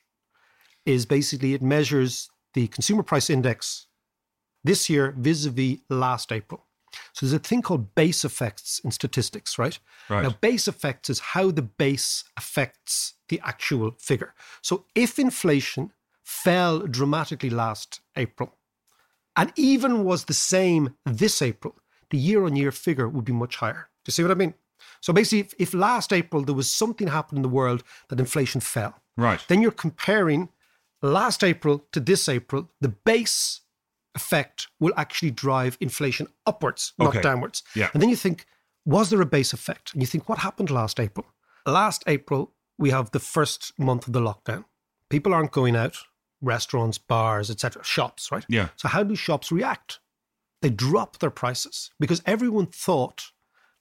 is 0.85 1.07
basically 1.07 1.55
it 1.55 1.63
measures 1.63 2.29
the 2.53 2.67
consumer 2.69 3.03
price 3.03 3.31
index 3.31 3.87
this 4.63 4.91
year 4.91 5.15
vis-a-vis 5.17 5.79
last 5.89 6.31
April. 6.33 6.66
So 7.13 7.27
there's 7.27 7.33
a 7.33 7.39
thing 7.39 7.63
called 7.63 7.95
base 7.95 8.25
effects 8.25 8.81
in 8.85 8.91
statistics, 8.91 9.59
right? 9.59 9.79
Right. 10.09 10.23
Now, 10.23 10.37
base 10.41 10.69
effects 10.69 11.11
is 11.11 11.19
how 11.19 11.51
the 11.51 11.63
base 11.63 12.25
affects 12.37 13.15
the 13.29 13.41
actual 13.45 13.93
figure. 13.99 14.35
So 14.63 14.85
if 14.95 15.19
inflation 15.19 15.93
fell 16.25 16.81
dramatically 16.81 17.51
last 17.51 18.01
April 18.17 18.55
and 19.37 19.53
even 19.57 20.05
was 20.05 20.25
the 20.25 20.35
same 20.35 20.95
this 21.05 21.43
April, 21.43 21.77
the 22.11 22.19
year 22.19 22.45
on 22.45 22.57
year 22.57 22.73
figure 22.73 23.09
would 23.09 23.25
be 23.25 23.33
much 23.33 23.57
higher. 23.57 23.89
Do 24.05 24.11
you 24.11 24.13
see 24.13 24.23
what 24.23 24.33
I 24.33 24.35
mean? 24.35 24.55
So 25.01 25.13
basically, 25.13 25.41
if, 25.41 25.55
if 25.59 25.75
last 25.75 26.13
April 26.13 26.43
there 26.43 26.55
was 26.55 26.71
something 26.71 27.09
happened 27.09 27.39
in 27.39 27.43
the 27.43 27.49
world 27.49 27.83
that 28.09 28.21
inflation 28.21 28.61
fell, 28.61 29.01
Right. 29.17 29.43
then 29.49 29.63
you're 29.63 29.73
comparing 29.73 30.51
last 31.03 31.43
April 31.43 31.87
to 31.93 32.01
this 32.01 32.29
April, 32.29 32.71
the 32.81 32.89
base 32.89 33.61
effect 34.17 34.67
will 34.81 34.93
actually 34.97 35.31
drive 35.31 35.77
inflation 35.81 36.27
upwards, 36.47 36.93
not 36.99 37.09
Okay. 37.09 37.21
downwards. 37.21 37.63
Yeah. 37.75 37.91
And 37.93 38.03
then 38.03 38.09
you 38.11 38.17
think, 38.17 38.47
was 38.85 39.11
there 39.11 39.21
a 39.21 39.27
base 39.27 39.53
effect? 39.53 39.93
And 39.93 40.03
you 40.03 40.07
think, 40.07 40.29
what 40.29 40.39
happened 40.39 40.71
last 40.71 40.99
April? 40.99 41.27
Last 41.67 42.03
April, 42.07 42.53
we 42.79 42.91
have 42.91 43.11
the 43.13 43.21
first 43.21 43.73
month 43.79 44.07
of 44.07 44.13
the 44.13 44.21
lockdown. 44.21 44.65
People 45.11 45.33
aren't 45.35 45.53
going 45.53 45.77
out, 45.77 45.97
restaurants, 46.41 46.99
bars, 46.99 47.51
etc., 47.51 47.85
shops, 47.85 48.31
right? 48.33 48.45
Yeah. 48.49 48.69
So 48.77 48.89
how 48.89 49.03
do 49.05 49.15
shops 49.15 49.53
react? 49.53 50.01
They 50.63 50.71
drop 50.71 51.19
their 51.19 51.31
prices 51.31 51.91
because 52.01 52.23
everyone 52.27 52.67
thought 52.67 53.31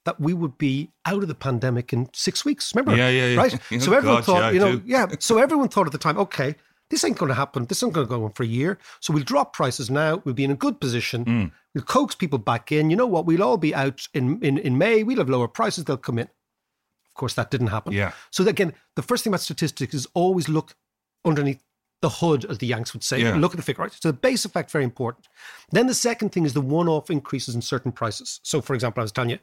that 0.04 0.20
we 0.20 0.32
would 0.34 0.56
be 0.56 0.92
out 1.04 1.22
of 1.22 1.28
the 1.28 1.34
pandemic 1.34 1.92
in 1.92 2.08
six 2.14 2.44
weeks. 2.44 2.72
Remember? 2.74 2.96
Yeah, 2.96 3.08
yeah, 3.08 3.26
yeah. 3.28 3.38
Right. 3.38 3.58
So 3.80 3.92
everyone 3.92 4.18
God, 4.18 4.24
thought, 4.24 4.40
yeah, 4.42 4.50
you 4.50 4.60
know, 4.60 4.80
yeah. 4.84 5.06
So 5.18 5.38
everyone 5.38 5.68
thought 5.68 5.86
at 5.86 5.92
the 5.92 5.98
time, 5.98 6.16
okay, 6.18 6.54
this 6.90 7.04
ain't 7.04 7.18
going 7.18 7.28
to 7.28 7.34
happen. 7.34 7.66
This 7.66 7.82
ain't 7.82 7.92
going 7.92 8.06
to 8.06 8.10
go 8.10 8.24
on 8.24 8.32
for 8.32 8.42
a 8.42 8.46
year. 8.46 8.78
So 9.00 9.12
we'll 9.12 9.24
drop 9.24 9.52
prices 9.52 9.90
now. 9.90 10.22
We'll 10.24 10.34
be 10.34 10.44
in 10.44 10.50
a 10.50 10.56
good 10.56 10.80
position. 10.80 11.24
Mm. 11.24 11.52
We'll 11.74 11.84
coax 11.84 12.14
people 12.14 12.38
back 12.38 12.70
in. 12.70 12.90
You 12.90 12.96
know 12.96 13.06
what? 13.06 13.26
We'll 13.26 13.42
all 13.42 13.56
be 13.56 13.74
out 13.74 14.06
in, 14.14 14.40
in, 14.42 14.58
in 14.58 14.78
May. 14.78 15.02
We'll 15.02 15.18
have 15.18 15.28
lower 15.28 15.48
prices. 15.48 15.84
They'll 15.84 15.96
come 15.96 16.18
in. 16.18 16.26
Of 16.26 17.14
course, 17.14 17.34
that 17.34 17.50
didn't 17.50 17.68
happen. 17.68 17.92
Yeah. 17.92 18.12
So 18.30 18.46
again, 18.46 18.72
the 18.94 19.02
first 19.02 19.24
thing 19.24 19.32
about 19.32 19.40
statistics 19.40 19.94
is 19.94 20.06
always 20.14 20.48
look 20.48 20.76
underneath 21.24 21.62
the 22.02 22.10
hood, 22.10 22.44
as 22.44 22.58
the 22.58 22.66
Yanks 22.66 22.92
would 22.92 23.02
say. 23.02 23.20
Yeah. 23.22 23.36
Look 23.36 23.52
at 23.52 23.56
the 23.56 23.62
figure, 23.62 23.82
right? 23.82 23.92
So 23.92 24.08
the 24.10 24.12
base 24.12 24.44
effect, 24.44 24.70
very 24.70 24.84
important. 24.84 25.26
Then 25.70 25.86
the 25.86 25.94
second 25.94 26.30
thing 26.30 26.44
is 26.44 26.52
the 26.52 26.60
one-off 26.60 27.10
increases 27.10 27.54
in 27.54 27.62
certain 27.62 27.90
prices. 27.90 28.38
So, 28.42 28.60
for 28.60 28.74
example, 28.74 29.00
I 29.00 29.04
was 29.04 29.12
telling 29.12 29.30
you, 29.30 29.38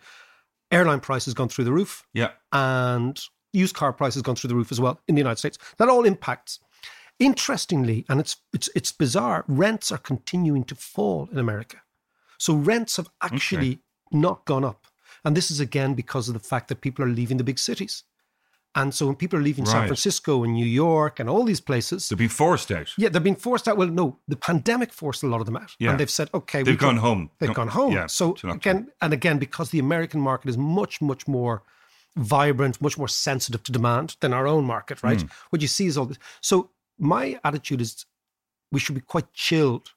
airline 0.72 1.00
prices 1.00 1.34
gone 1.34 1.50
through 1.50 1.66
the 1.66 1.72
roof 1.74 2.06
Yeah. 2.14 2.32
and 2.52 3.20
used 3.54 3.76
car 3.76 3.92
prices 3.92 4.22
gone 4.22 4.36
through 4.36 4.50
the 4.50 4.56
roof 4.56 4.72
as 4.72 4.80
well 4.80 5.00
in 5.08 5.16
the 5.16 5.20
United 5.20 5.40
States. 5.40 5.58
That 5.78 5.90
all 5.90 6.06
impacts. 6.06 6.60
Interestingly, 7.20 8.06
and 8.10 8.20
it's 8.20 8.38
it's 8.54 8.70
it's 8.76 8.92
bizarre, 8.92 9.46
rents 9.48 9.92
are 9.92 9.98
continuing 10.00 10.64
to 10.66 10.76
fall 10.76 11.30
in 11.32 11.38
America. 11.38 11.78
So 12.38 12.54
rents 12.56 12.98
have 12.98 13.10
actually 13.22 13.80
not 14.12 14.46
gone 14.46 14.66
up. 14.66 14.88
And 15.24 15.38
this 15.38 15.50
is 15.52 15.60
again 15.60 15.94
because 15.94 16.28
of 16.28 16.34
the 16.34 16.40
fact 16.40 16.68
that 16.68 16.82
people 16.82 17.06
are 17.06 17.10
leaving 17.10 17.38
the 17.38 17.44
big 17.44 17.60
cities. 17.60 18.04
And 18.76 18.92
so 18.94 19.06
when 19.06 19.16
people 19.16 19.38
are 19.38 19.44
leaving 19.44 19.66
San 19.68 19.86
Francisco 19.86 20.44
and 20.44 20.54
New 20.54 20.66
York 20.66 21.20
and 21.20 21.30
all 21.30 21.44
these 21.46 21.62
places, 21.62 22.10
They've 22.10 22.18
been 22.18 22.28
forced 22.30 22.72
out. 22.72 22.92
yeah, 22.98 23.10
they've 23.10 23.24
been 23.24 23.36
forced 23.36 23.68
out. 23.68 23.78
Well, 23.78 23.88
no, 23.88 24.18
the 24.28 24.36
pandemic 24.36 24.92
forced 24.92 25.22
a 25.22 25.28
lot 25.28 25.40
of 25.42 25.46
them 25.46 25.56
out. 25.58 25.76
Yeah. 25.78 25.92
And 25.92 26.00
they've 26.00 26.10
said, 26.10 26.30
okay, 26.34 26.64
They've 26.64 26.74
we 26.74 26.78
can- 26.78 26.88
gone 26.96 26.98
home. 26.98 27.30
They've 27.38 27.50
No, 27.50 27.54
gone 27.54 27.68
home. 27.68 27.94
yeah, 27.94 28.08
so 28.08 28.36
again, 28.44 28.88
and 29.00 29.14
again, 29.14 29.38
because 29.38 29.70
the 29.70 29.78
American 29.78 30.20
market 30.20 30.50
is 30.50 30.58
much, 30.58 31.02
much 31.02 31.28
more 31.28 31.62
vibrant, 32.16 32.82
much 32.82 32.98
more 32.98 33.08
sensitive 33.08 33.62
to 33.64 33.72
demand 33.72 34.18
than 34.22 34.34
our 34.34 34.48
own 34.48 34.66
market, 34.66 35.04
right? 35.04 35.22
Hmm. 35.22 35.28
What 35.52 35.62
you 35.62 35.68
see 35.68 35.86
is 35.86 35.96
all 35.98 36.06
this. 36.08 36.18
So 36.42 36.72
my 36.98 37.40
attitude 37.44 37.82
is 37.82 38.06
we 38.72 38.80
should 38.80 38.96
be 38.96 39.02
quite 39.02 39.32
chilled. 39.34 39.90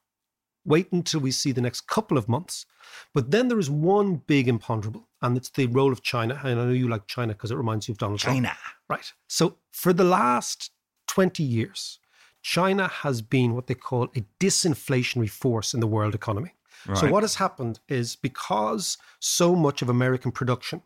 Wait 0.64 0.90
until 0.90 1.20
we 1.20 1.30
see 1.30 1.52
the 1.52 1.60
next 1.60 1.82
couple 1.82 2.18
of 2.18 2.28
months. 2.28 2.66
But 3.14 3.30
then 3.30 3.48
there 3.48 3.58
is 3.58 3.70
one 3.70 4.16
big 4.26 4.48
imponderable, 4.48 5.08
and 5.22 5.36
it's 5.36 5.50
the 5.50 5.66
role 5.66 5.92
of 5.92 6.02
China. 6.02 6.40
And 6.42 6.60
I 6.60 6.64
know 6.64 6.72
you 6.72 6.88
like 6.88 7.06
China 7.06 7.34
because 7.34 7.50
it 7.52 7.56
reminds 7.56 7.86
you 7.86 7.92
of 7.92 7.98
Donald 7.98 8.20
Trump. 8.20 8.36
China. 8.36 8.56
Right. 8.88 9.12
So 9.28 9.56
for 9.70 9.92
the 9.92 10.04
last 10.04 10.70
20 11.06 11.42
years, 11.42 12.00
China 12.42 12.88
has 12.88 13.22
been 13.22 13.54
what 13.54 13.66
they 13.66 13.74
call 13.74 14.04
a 14.16 14.24
disinflationary 14.40 15.30
force 15.30 15.74
in 15.74 15.80
the 15.80 15.86
world 15.86 16.14
economy. 16.14 16.52
So 16.94 17.10
what 17.10 17.24
has 17.24 17.34
happened 17.34 17.80
is 17.88 18.14
because 18.14 18.96
so 19.18 19.56
much 19.56 19.82
of 19.82 19.88
American 19.88 20.30
production 20.30 20.82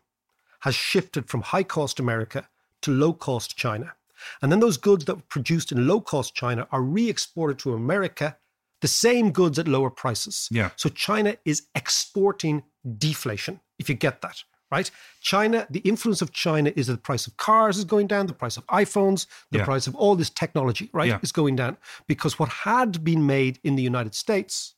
has 0.61 0.73
shifted 0.73 1.27
from 1.29 1.41
high 1.41 1.61
cost 1.63 1.99
America 1.99 2.49
to 2.81 2.91
low 2.91 3.13
cost 3.13 3.55
China. 3.55 3.93
And 4.41 4.51
then 4.51 4.59
those 4.59 4.77
goods 4.77 5.05
that 5.05 5.15
were 5.15 5.21
produced 5.29 5.71
in 5.71 5.87
low 5.87 6.01
cost 6.01 6.35
China 6.35 6.67
are 6.71 6.81
re 6.81 7.09
exported 7.09 7.59
to 7.59 7.73
America, 7.73 8.37
the 8.81 8.87
same 8.87 9.31
goods 9.31 9.59
at 9.59 9.67
lower 9.67 9.89
prices. 9.89 10.47
Yeah. 10.51 10.71
So 10.75 10.89
China 10.89 11.35
is 11.45 11.67
exporting 11.75 12.63
deflation, 12.97 13.59
if 13.77 13.89
you 13.89 13.95
get 13.95 14.21
that, 14.21 14.43
right? 14.71 14.89
China, 15.21 15.67
the 15.69 15.79
influence 15.81 16.21
of 16.21 16.31
China 16.31 16.71
is 16.75 16.87
that 16.87 16.93
the 16.93 16.99
price 16.99 17.27
of 17.27 17.37
cars 17.37 17.77
is 17.77 17.85
going 17.85 18.07
down, 18.07 18.25
the 18.25 18.33
price 18.33 18.57
of 18.57 18.65
iPhones, 18.67 19.27
the 19.51 19.59
Yeah. 19.59 19.65
price 19.65 19.85
of 19.85 19.95
all 19.95 20.15
this 20.15 20.29
technology, 20.31 20.89
right, 20.93 21.09
Yeah. 21.09 21.19
is 21.21 21.31
going 21.31 21.55
down. 21.55 21.77
Because 22.07 22.39
what 22.39 22.49
had 22.49 23.03
been 23.03 23.25
made 23.27 23.59
in 23.63 23.75
the 23.75 23.83
United 23.83 24.15
States 24.15 24.73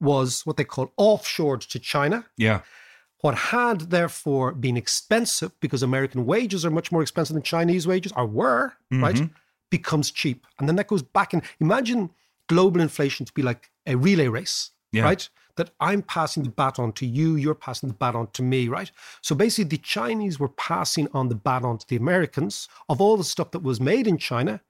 was 0.00 0.46
what 0.46 0.56
they 0.56 0.64
call 0.64 0.92
offshored 0.98 1.66
to 1.68 1.78
China. 1.78 2.26
Yeah. 2.36 2.60
What 3.24 3.36
had 3.36 3.78
therefore 3.88 4.52
been 4.52 4.76
expensive 4.76 5.58
because 5.60 5.82
American 5.82 6.26
wages 6.26 6.62
are 6.66 6.70
much 6.70 6.92
more 6.92 7.00
expensive 7.00 7.32
than 7.32 7.42
Chinese 7.42 7.86
wages, 7.86 8.12
or 8.14 8.26
were, 8.26 8.74
right, 8.92 9.14
Mm-hmm. 9.14 9.32
becomes 9.70 10.10
cheap. 10.10 10.46
And 10.58 10.68
then 10.68 10.76
that 10.76 10.88
goes 10.88 11.00
back 11.02 11.32
and 11.32 11.42
imagine 11.58 12.10
global 12.50 12.82
inflation 12.82 13.24
to 13.24 13.32
be 13.32 13.40
like 13.40 13.70
a 13.86 13.94
relay 13.96 14.28
race, 14.28 14.72
Yeah. 14.92 15.04
right? 15.04 15.26
That 15.56 15.70
I'm 15.80 16.02
passing 16.02 16.42
the 16.42 16.50
baton 16.50 16.92
to 16.92 17.06
you, 17.06 17.36
you're 17.36 17.54
passing 17.54 17.88
the 17.88 17.94
baton 17.94 18.26
to 18.34 18.42
me, 18.42 18.68
right? 18.68 18.90
So 19.22 19.34
basically, 19.34 19.70
the 19.70 19.78
Chinese 19.78 20.38
were 20.38 20.50
passing 20.50 21.08
on 21.14 21.30
the 21.30 21.34
baton 21.34 21.78
to 21.78 21.88
the 21.88 21.96
Americans 21.96 22.68
of 22.90 23.00
all 23.00 23.16
the 23.16 23.24
stuff 23.24 23.52
that 23.52 23.62
was 23.62 23.80
made 23.80 24.06
in 24.06 24.18
China. 24.18 24.60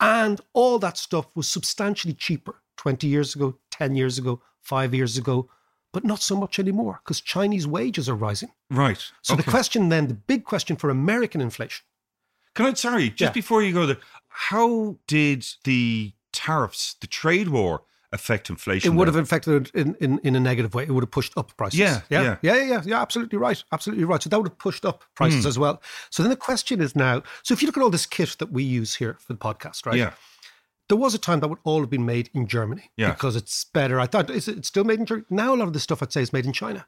And 0.00 0.40
all 0.52 0.80
that 0.80 0.98
stuff 0.98 1.26
was 1.36 1.46
substantially 1.46 2.14
cheaper 2.14 2.56
20 2.78 3.06
years 3.06 3.36
ago, 3.36 3.56
10 3.70 3.94
years 3.94 4.18
ago, 4.18 4.42
five 4.62 4.92
years 4.92 5.16
ago, 5.16 5.48
but 5.94 6.04
not 6.04 6.20
so 6.20 6.36
much 6.36 6.58
anymore 6.58 7.00
because 7.02 7.20
Chinese 7.22 7.66
wages 7.66 8.08
are 8.08 8.14
rising. 8.14 8.50
Right. 8.70 9.02
So 9.22 9.34
the 9.36 9.42
question 9.42 9.88
then, 9.88 10.08
the 10.08 10.14
big 10.14 10.44
question 10.44 10.76
for 10.76 10.90
American 10.90 11.40
inflation, 11.40 11.84
Can 12.54 12.66
I, 12.66 12.74
sorry, 12.74 13.08
just 13.08 13.20
Yeah. 13.20 13.32
before 13.32 13.62
you 13.62 13.72
go 13.72 13.86
there, 13.86 13.98
how 14.28 14.96
did 15.06 15.46
the 15.64 16.12
tariffs, 16.32 16.94
the 17.00 17.06
trade 17.06 17.48
war, 17.48 17.82
affect 18.12 18.48
inflation? 18.48 18.92
it 18.92 18.96
would 18.96 19.08
have 19.08 19.16
affected 19.16 19.66
it 19.68 19.74
in, 19.74 19.96
in, 20.00 20.20
in 20.22 20.36
a 20.36 20.40
negative 20.40 20.72
way. 20.72 20.84
It 20.84 20.90
would 20.90 21.02
have 21.02 21.10
pushed 21.10 21.32
up 21.36 21.56
prices. 21.56 21.80
Yeah, 21.80 22.02
yeah, 22.10 22.22
yeah. 22.22 22.36
yeah, 22.42 22.54
yeah, 22.54 22.64
yeah, 22.72 22.82
yeah, 22.84 23.00
absolutely 23.02 23.38
right, 23.38 23.60
absolutely 23.72 24.04
right. 24.04 24.22
So 24.22 24.28
that 24.30 24.38
would 24.38 24.48
have 24.48 24.58
pushed 24.58 24.84
up 24.84 25.02
prices 25.16 25.42
Hmm. 25.42 25.48
as 25.48 25.58
well. 25.58 25.82
So 26.10 26.22
then 26.22 26.30
the 26.30 26.36
question 26.50 26.80
is 26.80 26.94
now, 26.94 27.22
so 27.42 27.54
if 27.54 27.60
you 27.62 27.66
look 27.66 27.76
at 27.76 27.82
all 27.82 27.90
this 27.90 28.06
kit 28.06 28.36
that 28.38 28.52
we 28.52 28.62
use 28.62 28.94
here 28.94 29.16
for 29.20 29.32
the 29.32 29.38
podcast, 29.38 29.84
right? 29.86 29.96
Yeah. 29.98 30.12
There 30.88 30.98
was 30.98 31.14
a 31.14 31.18
time 31.18 31.40
that 31.40 31.48
would 31.48 31.58
all 31.64 31.80
have 31.80 31.90
been 31.90 32.04
made 32.04 32.28
in 32.34 32.46
Germany 32.46 32.90
Yeah. 32.96 33.10
because 33.12 33.36
it's 33.36 33.64
better. 33.64 33.98
I 33.98 34.06
thought, 34.06 34.28
is 34.30 34.48
it 34.48 34.66
still 34.66 34.84
made 34.84 35.00
in 35.00 35.06
Germany? 35.06 35.26
Now 35.30 35.54
a 35.54 35.56
lot 35.56 35.66
of 35.68 35.72
the 35.72 35.80
stuff 35.80 36.02
I'd 36.02 36.12
say 36.12 36.22
is 36.22 36.32
made 36.32 36.46
in 36.46 36.52
China. 36.52 36.86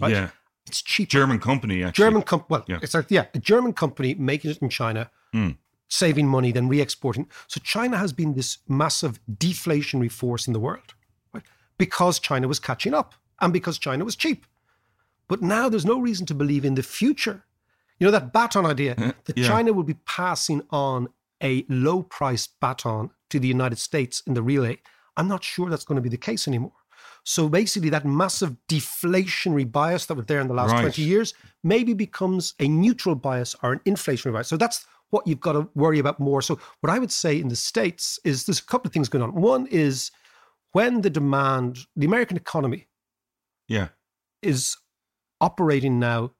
right? 0.00 0.12
Yeah. 0.12 0.30
It's 0.66 0.80
cheap. 0.80 1.08
German 1.10 1.38
company, 1.40 1.82
actually. 1.84 2.04
German 2.04 2.22
company. 2.22 2.46
Well, 2.50 2.64
Yeah. 2.68 2.78
it's 2.82 2.94
like 2.94 3.10
yeah, 3.10 3.26
a 3.34 3.38
German 3.38 3.72
company 3.72 4.14
making 4.14 4.52
it 4.52 4.58
in 4.58 4.68
China, 4.70 5.10
Hmm. 5.32 5.50
saving 5.88 6.28
money, 6.28 6.52
then 6.52 6.68
re-exporting. 6.68 7.28
So 7.48 7.60
China 7.62 7.98
has 7.98 8.12
been 8.12 8.32
this 8.34 8.58
massive 8.68 9.18
deflationary 9.28 10.10
force 10.10 10.46
in 10.46 10.52
the 10.52 10.60
world, 10.60 10.94
right? 11.34 11.42
Because 11.78 12.18
China 12.20 12.46
was 12.48 12.58
catching 12.60 12.94
up 12.94 13.14
and 13.40 13.52
because 13.52 13.76
China 13.76 14.04
was 14.04 14.14
cheap. 14.16 14.46
But 15.28 15.42
now 15.42 15.68
there's 15.68 15.84
no 15.84 15.98
reason 15.98 16.26
to 16.26 16.34
believe 16.34 16.64
in 16.64 16.74
the 16.76 16.82
future. 16.82 17.44
You 17.98 18.06
know 18.06 18.12
that 18.12 18.32
baton 18.32 18.64
idea 18.64 18.94
that 19.24 19.36
yeah. 19.36 19.46
China 19.46 19.72
will 19.72 19.82
be 19.84 19.98
passing 20.06 20.62
on 20.70 21.08
a 21.42 21.66
low-priced 21.68 22.58
baton 22.60 23.10
to 23.32 23.40
the 23.40 23.48
United 23.48 23.78
States 23.78 24.22
in 24.26 24.34
the 24.34 24.42
relay. 24.42 24.78
I'm 25.16 25.28
not 25.28 25.42
sure 25.42 25.68
that's 25.68 25.84
going 25.84 25.96
to 25.96 26.02
be 26.02 26.08
the 26.08 26.16
case 26.30 26.46
anymore. 26.46 26.72
So 27.24 27.48
basically, 27.48 27.90
that 27.90 28.04
massive 28.04 28.56
deflationary 28.68 29.70
bias 29.70 30.06
that 30.06 30.14
was 30.14 30.26
there 30.26 30.40
in 30.40 30.48
the 30.48 30.54
last 30.54 30.72
Right. 30.72 30.82
20 30.82 31.02
years 31.02 31.34
maybe 31.64 31.94
becomes 31.94 32.54
a 32.60 32.68
neutral 32.68 33.14
bias 33.14 33.54
or 33.62 33.72
an 33.72 33.80
inflationary 33.86 34.32
bias. 34.34 34.48
So 34.48 34.56
that's 34.56 34.86
what 35.10 35.26
you've 35.26 35.40
got 35.40 35.52
to 35.52 35.68
worry 35.74 35.98
about 35.98 36.18
more. 36.20 36.42
So 36.42 36.58
what 36.80 36.90
I 36.90 36.98
would 36.98 37.12
say 37.12 37.38
in 37.40 37.48
the 37.48 37.56
States 37.56 38.18
is 38.24 38.44
there's 38.46 38.58
a 38.60 38.64
couple 38.64 38.88
of 38.88 38.92
things 38.92 39.08
going 39.08 39.22
on. 39.22 39.34
One 39.34 39.66
is 39.66 40.10
when 40.72 41.02
the 41.02 41.10
demand, 41.10 41.78
the 41.96 42.06
American 42.06 42.36
economy 42.36 42.88
Yeah. 43.68 43.88
is 44.42 44.76
operating 45.40 45.98
now 45.98 46.32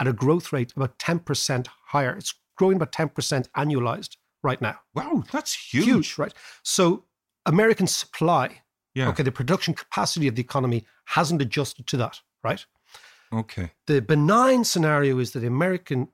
at 0.00 0.06
a 0.08 0.12
growth 0.12 0.52
rate 0.52 0.72
about 0.76 0.98
10% 0.98 1.68
higher. 1.92 2.14
It's 2.16 2.34
growing 2.56 2.76
about 2.76 2.92
10% 2.92 3.48
annualized 3.56 4.16
right 4.42 4.60
now. 4.60 4.78
Wow, 4.94 5.24
that's 5.32 5.54
huge. 5.54 6.18
right? 6.18 6.32
So 6.62 7.04
American 7.46 7.86
supply, 7.86 8.62
Yeah. 8.94 9.08
okay, 9.08 9.22
the 9.22 9.32
production 9.32 9.74
capacity 9.74 10.28
of 10.28 10.34
the 10.36 10.42
economy 10.42 10.84
hasn't 11.06 11.42
adjusted 11.42 11.86
to 11.88 11.96
that, 11.98 12.20
right? 12.44 12.64
Okay. 13.32 13.72
The 13.86 14.00
benign 14.00 14.64
scenario 14.64 15.18
is 15.18 15.32
that 15.32 15.44
American 15.44 16.08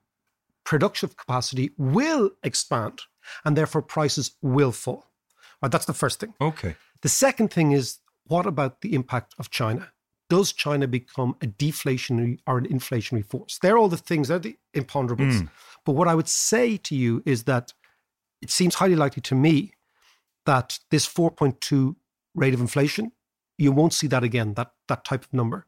production 0.64 1.10
capacity 1.10 1.70
will 1.76 2.30
expand 2.42 3.02
and 3.44 3.56
therefore 3.56 3.82
prices 3.82 4.32
will 4.42 4.72
fall. 4.72 5.06
Right, 5.62 5.70
that's 5.70 5.84
the 5.86 5.94
first 5.94 6.20
thing. 6.20 6.34
Okay. 6.40 6.76
The 7.02 7.08
second 7.08 7.48
thing 7.52 7.72
is 7.72 7.98
what 8.26 8.46
about 8.46 8.80
the 8.80 8.94
impact 8.94 9.34
of 9.38 9.50
China? 9.50 9.92
Does 10.30 10.52
China 10.52 10.86
become 10.88 11.36
a 11.42 11.46
deflationary 11.46 12.38
or 12.46 12.56
an 12.58 12.66
inflationary 12.66 13.24
force? 13.24 13.58
They're 13.60 13.76
all 13.78 13.88
the 13.88 13.96
things, 13.98 14.28
they're 14.28 14.38
the 14.38 14.56
imponderables. 14.74 15.40
Hmm. 15.40 15.46
But 15.84 15.92
what 15.92 16.08
I 16.08 16.14
would 16.14 16.28
say 16.28 16.78
to 16.78 16.94
you 16.96 17.22
is 17.26 17.44
that 17.44 17.74
it 18.44 18.50
seems 18.50 18.74
highly 18.76 18.94
likely 18.94 19.22
to 19.22 19.34
me 19.34 19.72
that 20.46 20.78
this 20.90 21.06
4.2 21.06 21.96
rate 22.34 22.54
of 22.54 22.60
inflation, 22.60 23.10
you 23.56 23.72
won't 23.72 23.94
see 23.94 24.06
that 24.08 24.22
again, 24.22 24.54
that, 24.54 24.72
that 24.88 25.04
type 25.04 25.24
of 25.24 25.32
number. 25.32 25.66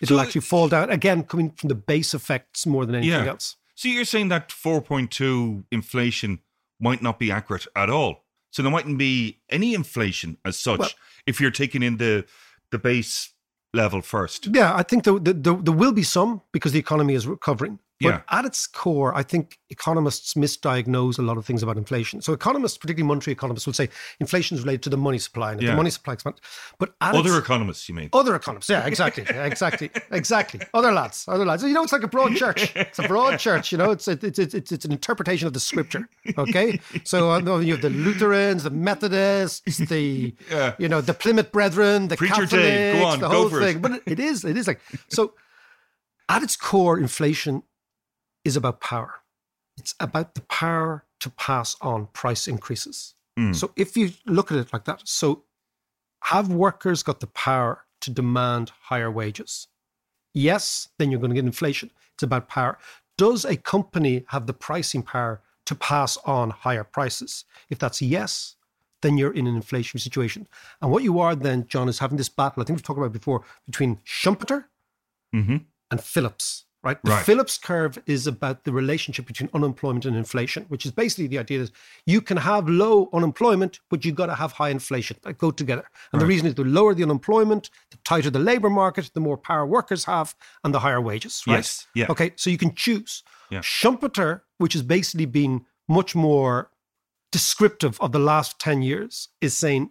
It'll 0.00 0.18
So- 0.18 0.22
actually 0.22 0.40
fall 0.42 0.68
down, 0.68 0.90
again, 0.90 1.22
coming 1.22 1.50
from 1.52 1.68
the 1.68 1.74
base 1.76 2.12
effects 2.14 2.66
more 2.66 2.84
than 2.84 2.96
anything 2.96 3.24
Yeah. 3.24 3.30
else. 3.30 3.56
So 3.76 3.88
you're 3.88 4.04
saying 4.04 4.28
that 4.28 4.50
4.2 4.50 5.64
inflation 5.70 6.40
might 6.80 7.00
not 7.02 7.18
be 7.18 7.30
accurate 7.30 7.66
at 7.76 7.88
all. 7.88 8.24
So 8.50 8.62
there 8.62 8.72
mightn't 8.72 8.98
be 8.98 9.40
any 9.48 9.74
inflation 9.74 10.38
as 10.44 10.58
such 10.58 10.78
Well- 10.80 10.90
if 11.26 11.40
you're 11.40 11.50
taking 11.62 11.82
in 11.82 11.96
the 11.98 12.26
the 12.72 12.78
base 12.78 13.32
level 13.72 14.02
first. 14.02 14.46
Yeah, 14.48 14.74
I 14.74 14.82
think 14.82 15.04
there, 15.04 15.18
there, 15.20 15.34
there 15.34 15.54
there 15.66 15.74
will 15.82 15.92
be 15.92 16.02
some 16.02 16.42
because 16.52 16.72
the 16.72 16.80
economy 16.80 17.14
is 17.14 17.26
recovering. 17.26 17.78
But 17.98 18.08
Yeah. 18.08 18.20
at 18.38 18.44
its 18.44 18.66
core, 18.66 19.16
I 19.16 19.22
think 19.22 19.58
economists 19.70 20.34
misdiagnose 20.34 21.18
a 21.18 21.22
lot 21.22 21.38
of 21.38 21.46
things 21.46 21.62
about 21.62 21.78
inflation. 21.78 22.20
So 22.20 22.34
economists, 22.34 22.76
particularly 22.76 23.08
monetary 23.08 23.32
economists, 23.32 23.64
will 23.66 23.72
say 23.72 23.88
inflation 24.20 24.58
is 24.58 24.62
related 24.64 24.82
to 24.82 24.90
the 24.90 24.98
money 24.98 25.18
supply. 25.18 25.52
And 25.52 25.62
Yeah. 25.62 25.70
the 25.70 25.76
money 25.76 25.88
supply 25.88 26.12
expands, 26.12 26.40
but 26.78 26.94
at 27.00 27.14
Other 27.14 27.30
its- 27.30 27.38
economists, 27.38 27.88
you 27.88 27.94
mean? 27.94 28.10
Other 28.12 28.34
economists, 28.34 28.68
yeah, 28.68 28.84
exactly, 28.86 29.24
exactly, 29.30 29.90
exactly. 30.10 30.60
Other 30.74 30.92
lads, 30.92 31.24
other 31.26 31.46
lads. 31.46 31.62
You 31.62 31.72
know, 31.72 31.84
it's 31.84 31.92
like 31.92 32.02
a 32.02 32.08
broad 32.08 32.36
church. 32.36 32.70
It's 32.76 32.98
a 32.98 33.08
broad 33.08 33.38
church. 33.46 33.72
You 33.72 33.78
know, 33.78 33.90
it's 33.92 34.06
it's 34.08 34.22
it's 34.24 34.54
it's, 34.54 34.72
it's 34.72 34.84
an 34.84 34.92
interpretation 34.92 35.46
of 35.46 35.54
the 35.54 35.60
scripture. 35.60 36.06
Okay, 36.36 36.78
so 37.04 37.30
uh, 37.32 37.58
you 37.60 37.72
have 37.72 37.82
the 37.82 37.88
Lutherans, 37.88 38.64
the 38.64 38.70
Methodists, 38.70 39.78
the 39.78 40.34
Yeah. 40.50 40.74
you 40.78 40.88
know 40.88 41.00
the 41.00 41.14
Plymouth 41.14 41.50
Brethren, 41.50 42.08
the 42.08 42.16
Preacher 42.18 42.34
Catholics, 42.42 42.52
Dave, 42.52 43.00
go 43.00 43.04
on, 43.06 43.20
the 43.20 43.28
go 43.28 43.34
whole 43.34 43.48
for 43.48 43.62
it. 43.62 43.64
thing. 43.64 43.80
But 43.80 44.02
it 44.04 44.20
is, 44.20 44.44
it 44.44 44.56
is 44.58 44.66
like 44.66 44.80
so. 45.08 45.32
At 46.28 46.42
its 46.42 46.56
core, 46.56 46.98
inflation 46.98 47.62
is 48.46 48.56
about 48.56 48.80
power. 48.80 49.14
It's 49.76 49.94
about 50.00 50.34
the 50.34 50.40
power 50.42 51.04
to 51.20 51.30
pass 51.30 51.76
on 51.80 52.06
price 52.12 52.46
increases. 52.48 53.14
Mm. 53.38 53.54
So 53.54 53.72
if 53.76 53.96
you 53.96 54.12
look 54.26 54.50
at 54.50 54.58
it 54.58 54.72
like 54.72 54.84
that, 54.84 55.02
so 55.04 55.44
have 56.24 56.48
workers 56.48 57.02
got 57.02 57.20
the 57.20 57.26
power 57.26 57.84
to 58.00 58.10
demand 58.10 58.72
higher 58.82 59.10
wages? 59.10 59.68
Yes, 60.32 60.88
then 60.98 61.10
you're 61.10 61.20
going 61.20 61.30
to 61.30 61.34
get 61.34 61.44
inflation. 61.44 61.90
It's 62.14 62.22
about 62.22 62.48
power. 62.48 62.78
Does 63.18 63.44
a 63.44 63.56
company 63.56 64.24
have 64.28 64.46
the 64.46 64.52
pricing 64.52 65.02
power 65.02 65.40
to 65.66 65.74
pass 65.74 66.16
on 66.24 66.50
higher 66.50 66.84
prices? 66.84 67.44
If 67.70 67.78
that's 67.78 68.00
yes, 68.02 68.56
then 69.02 69.18
you're 69.18 69.32
in 69.32 69.46
an 69.46 69.60
inflationary 69.60 70.00
situation. 70.00 70.46
And 70.80 70.90
what 70.90 71.02
you 71.02 71.18
are 71.20 71.34
then, 71.34 71.66
John, 71.68 71.88
is 71.88 71.98
having 71.98 72.18
this 72.18 72.28
battle, 72.28 72.62
I 72.62 72.66
think 72.66 72.78
we've 72.78 72.82
talked 72.84 72.98
about 72.98 73.12
before, 73.12 73.44
between 73.66 73.96
Schumpeter 74.04 74.64
Mhm. 75.34 75.64
and 75.90 76.00
Phillips. 76.00 76.65
Right? 76.86 77.02
The 77.02 77.10
Right. 77.10 77.26
Phillips 77.26 77.58
curve 77.58 77.98
is 78.06 78.28
about 78.28 78.62
the 78.62 78.70
relationship 78.70 79.26
between 79.26 79.50
unemployment 79.52 80.04
and 80.04 80.16
inflation, 80.16 80.66
which 80.68 80.86
is 80.86 80.92
basically 80.92 81.26
the 81.26 81.40
idea 81.40 81.58
that 81.58 81.72
you 82.06 82.20
can 82.20 82.36
have 82.36 82.68
low 82.68 83.08
unemployment, 83.12 83.80
but 83.90 84.04
you've 84.04 84.14
got 84.14 84.26
to 84.26 84.36
have 84.36 84.52
high 84.52 84.68
inflation. 84.68 85.16
They 85.24 85.32
go 85.32 85.50
together. 85.50 85.90
And 86.12 86.20
the 86.22 86.26
reason 86.26 86.46
is 86.46 86.54
the 86.54 86.62
lower 86.62 86.94
the 86.94 87.02
unemployment, 87.02 87.70
the 87.90 87.98
tighter 88.04 88.30
the 88.30 88.38
labor 88.38 88.70
market, 88.70 89.10
the 89.14 89.20
more 89.20 89.36
power 89.36 89.66
workers 89.66 90.04
have, 90.04 90.36
and 90.62 90.72
the 90.72 90.78
higher 90.78 91.00
wages. 91.00 91.42
Right? 91.44 91.56
Yes, 91.56 91.88
yeah. 91.96 92.06
Okay, 92.08 92.32
so 92.36 92.50
you 92.50 92.58
can 92.58 92.72
choose. 92.74 93.24
Yeah. 93.50 93.62
Schumpeter, 93.62 94.42
which 94.58 94.74
has 94.74 94.82
basically 94.82 95.26
been 95.26 95.64
much 95.88 96.14
more 96.14 96.70
descriptive 97.32 98.00
of 98.00 98.12
the 98.12 98.20
last 98.20 98.60
10 98.60 98.82
years, 98.82 99.28
is 99.40 99.56
saying, 99.56 99.90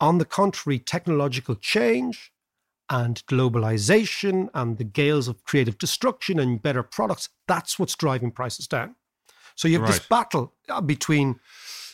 on 0.00 0.18
the 0.18 0.24
contrary, 0.24 0.78
technological 0.78 1.56
change 1.56 2.30
and 2.88 3.24
globalization 3.26 4.48
and 4.54 4.78
the 4.78 4.84
gales 4.84 5.28
of 5.28 5.42
creative 5.44 5.78
destruction 5.78 6.38
and 6.38 6.62
better 6.62 6.82
products, 6.82 7.28
that's 7.48 7.78
what's 7.78 7.94
driving 7.96 8.30
prices 8.30 8.66
down. 8.68 8.94
So 9.54 9.68
you 9.68 9.78
have 9.78 9.88
this 9.88 9.98
battle 10.00 10.52
uh, 10.68 10.80
between 10.80 11.40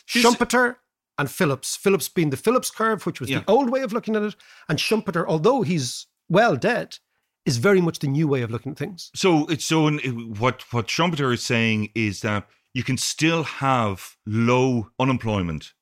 Schumpeter 0.07 0.75
and 1.17 1.29
Phillips. 1.31 1.75
Phillips 1.75 2.09
being 2.09 2.29
the 2.29 2.37
Phillips 2.37 2.69
curve, 2.69 3.05
which 3.05 3.19
was 3.19 3.29
Yeah. 3.29 3.39
the 3.39 3.49
old 3.51 3.69
way 3.69 3.81
of 3.81 3.93
looking 3.93 4.15
at 4.15 4.23
it, 4.23 4.35
and 4.67 4.77
Schumpeter, 4.79 5.25
although 5.27 5.61
he's 5.61 6.07
well 6.29 6.55
dead, 6.57 6.97
is 7.45 7.57
very 7.57 7.81
much 7.81 7.99
the 7.99 8.07
new 8.07 8.27
way 8.27 8.41
of 8.41 8.51
looking 8.51 8.71
at 8.73 8.77
things. 8.77 9.11
So 9.15 9.45
it's 9.47 9.65
so 9.65 9.87
in, 9.87 10.35
what 10.39 10.63
what 10.73 10.87
Schumpeter 10.87 11.33
is 11.33 11.43
saying 11.43 11.89
is 11.95 12.21
that 12.21 12.47
you 12.73 12.83
can 12.83 12.97
still 12.97 13.43
have 13.43 14.15
low 14.25 14.89
unemployment, 14.99 15.73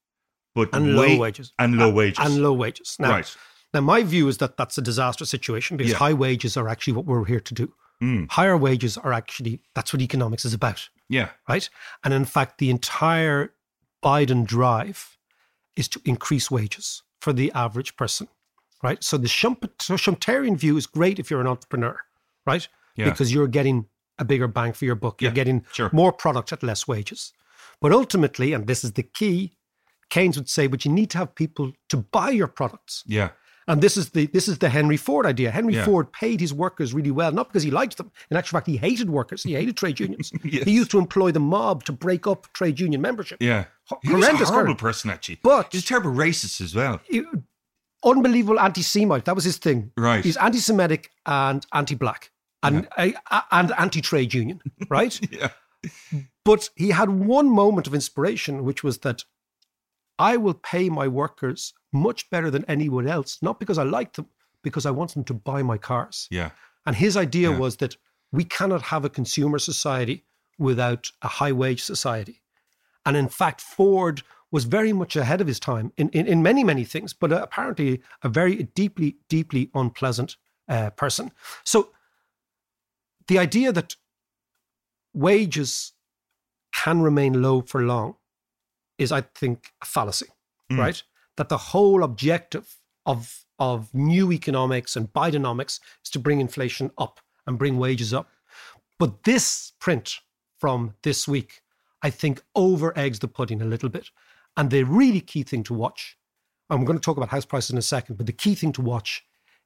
but 0.54 0.70
And 0.74 0.96
wa- 0.96 1.04
low 1.04 1.18
wages. 1.18 1.54
and 1.58 1.78
low 1.78 1.90
Uh, 1.90 1.94
wages 1.94 2.20
And 2.20 2.42
low 2.44 2.54
wages. 2.54 2.96
Now, 3.00 3.12
Right. 3.12 3.38
Now, 3.74 3.82
my 3.82 4.04
view 4.04 4.28
is 4.28 4.38
that 4.40 4.58
that's 4.58 4.78
a 4.78 4.82
disastrous 4.82 5.30
situation 5.30 5.78
because 5.78 5.92
Yeah. 5.94 5.98
high 6.00 6.14
wages 6.14 6.58
are 6.58 6.68
actually 6.68 6.94
what 6.94 7.06
we're 7.06 7.26
here 7.26 7.40
to 7.40 7.54
do. 7.54 7.74
Mm. 8.02 8.30
Higher 8.32 8.58
wages 8.58 8.98
are 8.98 9.14
actually, 9.14 9.62
that's 9.76 9.94
what 9.94 10.02
economics 10.02 10.44
is 10.46 10.54
about. 10.54 10.90
Yeah, 11.08 11.30
right? 11.48 11.70
And 12.04 12.14
in 12.14 12.26
fact, 12.26 12.58
the 12.58 12.70
entire 12.70 13.54
Biden 14.04 14.46
drive 14.46 15.18
is 15.76 15.88
to 15.90 16.02
increase 16.06 16.50
wages 16.50 17.04
for 17.20 17.32
the 17.34 17.52
average 17.54 17.96
person, 17.96 18.28
right? 18.82 19.04
So 19.04 19.18
the 19.18 19.28
Schump- 19.28 19.70
Schumpeterian 19.80 20.58
view 20.58 20.78
is 20.78 20.88
great 20.88 21.20
if 21.20 21.30
you're 21.30 21.42
an 21.42 21.48
entrepreneur, 21.48 22.00
right? 22.46 22.68
Yeah. 22.96 23.10
Because 23.10 23.32
you're 23.34 23.48
getting 23.48 23.86
a 24.18 24.26
bigger 24.26 24.48
bang 24.48 24.74
for 24.74 24.86
your 24.86 24.96
buck. 24.96 25.22
You're 25.22 25.32
Yeah, 25.32 25.36
getting 25.36 25.66
sure. 25.72 25.90
more 25.94 26.12
product 26.12 26.52
at 26.52 26.64
less 26.64 26.88
wages. 26.88 27.34
But 27.80 27.92
ultimately, 27.92 28.54
and 28.54 28.68
this 28.68 28.84
is 28.84 28.94
the 28.94 29.04
key, 29.04 29.58
Keynes 30.10 30.36
would 30.38 30.50
say, 30.50 30.68
but 30.68 30.84
you 30.84 30.92
need 30.92 31.10
to 31.12 31.18
have 31.20 31.36
people 31.36 31.72
to 31.90 31.98
buy 31.98 32.32
your 32.32 32.48
products. 32.48 33.04
yeah, 33.08 33.30
And 33.68 33.82
this 33.82 33.96
is 33.98 34.10
the 34.10 34.26
this 34.28 34.48
is 34.48 34.58
the 34.58 34.70
Henry 34.70 34.98
Ford 34.98 35.26
idea. 35.26 35.52
Henry 35.52 35.76
Yeah. 35.76 35.86
Ford 35.86 36.12
paid 36.12 36.40
his 36.40 36.54
workers 36.54 36.94
really 36.94 37.12
well, 37.12 37.32
not 37.32 37.48
because 37.50 37.64
he 37.64 37.72
liked 37.72 37.98
them. 37.98 38.12
In 38.32 38.38
actual 38.38 38.58
fact, 38.58 38.68
he 38.68 38.78
hated 38.78 39.10
workers. 39.10 39.44
He 39.44 39.54
hated 39.54 39.78
trade 39.78 40.00
unions. 40.00 40.32
Yes. 40.44 40.64
He 40.66 40.72
used 40.72 40.92
to 40.92 41.00
employ 41.00 41.32
the 41.32 41.40
mob 41.40 41.84
to 41.86 41.92
break 41.92 42.26
up 42.28 42.52
trade 42.54 42.80
union 42.80 43.02
membership. 43.02 43.38
yeah. 43.42 43.66
Ho- 43.90 44.00
He 44.04 44.10
was 44.14 44.24
a 44.24 44.26
horrendous 44.28 44.50
horrible 44.50 44.76
person, 44.76 45.10
actually. 45.12 45.40
But- 45.44 45.72
he's 45.72 45.84
a 45.84 45.88
terrible 45.88 46.12
racist 46.12 46.60
as 46.62 46.74
well. 46.76 47.00
He- 47.08 47.24
unbelievable 48.04 48.60
anti-Semite. 48.60 49.26
That 49.26 49.36
was 49.36 49.44
his 49.44 49.58
thing. 49.58 49.92
Right. 49.96 50.24
He's 50.24 50.38
anti-Semitic 50.38 51.12
and 51.26 51.66
anti-black 51.74 52.32
and 52.64 52.88
a- 52.98 53.14
and 53.52 53.72
anti-trade 53.78 54.34
union. 54.34 54.60
Right. 54.90 55.20
Yeah, 55.32 55.50
But 56.46 56.70
he 56.76 56.90
had 56.90 57.10
one 57.10 57.50
moment 57.50 57.88
of 57.88 57.94
inspiration, 57.94 58.64
which 58.64 58.84
was 58.84 59.00
that 59.00 59.24
I 60.22 60.38
will 60.38 60.54
pay 60.54 60.90
my 60.90 61.08
workers 61.08 61.74
much 61.92 62.30
better 62.30 62.52
than 62.52 62.64
anyone 62.66 63.08
else, 63.08 63.40
not 63.42 63.60
because 63.60 63.80
I 63.80 63.84
like 63.84 64.14
them, 64.14 64.28
because 64.62 64.86
I 64.86 64.92
want 64.92 65.14
them 65.14 65.24
to 65.26 65.34
buy 65.34 65.64
my 65.64 65.78
cars. 65.78 66.28
yeah, 66.30 66.52
And 66.86 66.96
his 66.96 67.18
idea 67.18 67.50
Yeah. 67.50 67.58
was 67.58 67.78
that 67.78 67.98
we 68.32 68.44
cannot 68.44 68.82
have 68.84 69.04
a 69.06 69.10
consumer 69.10 69.60
society 69.60 70.26
without 70.58 71.12
a 71.22 71.28
high 71.28 71.52
wage 71.52 71.82
society. 71.84 72.44
And 73.06 73.18
in 73.18 73.30
fact, 73.30 73.62
Ford 73.62 74.22
was 74.52 74.66
very 74.66 74.94
much 74.94 75.16
ahead 75.16 75.42
of 75.42 75.48
his 75.48 75.60
time 75.60 75.92
in, 75.98 76.10
in, 76.10 76.28
in 76.28 76.44
many, 76.44 76.64
many 76.64 76.86
things, 76.86 77.14
but 77.14 77.32
apparently 77.32 78.02
a 78.22 78.30
very 78.30 78.64
deeply, 78.76 79.18
deeply 79.28 79.72
unpleasant 79.74 80.38
uh, 80.68 80.90
person. 80.92 81.32
So 81.64 81.92
the 83.28 83.40
idea 83.40 83.72
that 83.72 83.96
wages 85.14 85.94
can 86.74 87.02
remain 87.02 87.42
low 87.42 87.62
for 87.62 87.82
long 87.82 88.16
is, 89.02 89.12
I 89.12 89.22
think, 89.22 89.72
a 89.82 89.86
fallacy, 89.86 90.28
Mm. 90.72 90.78
right? 90.80 91.04
That 91.38 91.50
the 91.50 91.58
whole 91.58 92.04
objective 92.04 92.78
of 93.06 93.46
of 93.60 93.94
new 93.94 94.32
economics 94.32 94.96
and 94.96 95.14
Bidenomics 95.14 95.80
is 96.04 96.10
to 96.12 96.18
bring 96.20 96.42
inflation 96.42 96.90
up 96.98 97.20
and 97.46 97.60
bring 97.60 97.78
wages 97.78 98.12
up. 98.12 98.28
But 98.98 99.24
this 99.24 99.74
print 99.80 100.18
from 100.60 100.96
this 101.04 101.28
week, 101.28 101.62
I 102.02 102.10
think, 102.10 102.42
over 102.56 102.92
eggs 102.98 103.20
the 103.20 103.28
pudding 103.28 103.62
a 103.62 103.66
little 103.66 103.90
bit. 103.90 104.10
And 104.58 104.72
the 104.72 104.82
really 104.84 105.22
key 105.22 105.44
thing 105.44 105.64
to 105.66 105.76
watch, 105.76 106.18
I'm 106.72 106.86
going 106.86 106.98
to 106.98 107.04
talk 107.06 107.18
about 107.18 107.30
house 107.30 107.46
prices 107.46 107.70
in 107.70 107.78
a 107.78 107.84
second, 107.84 108.16
but 108.18 108.26
the 108.26 108.34
key 108.34 108.56
thing 108.56 108.72
to 108.74 108.82
watch 108.82 109.24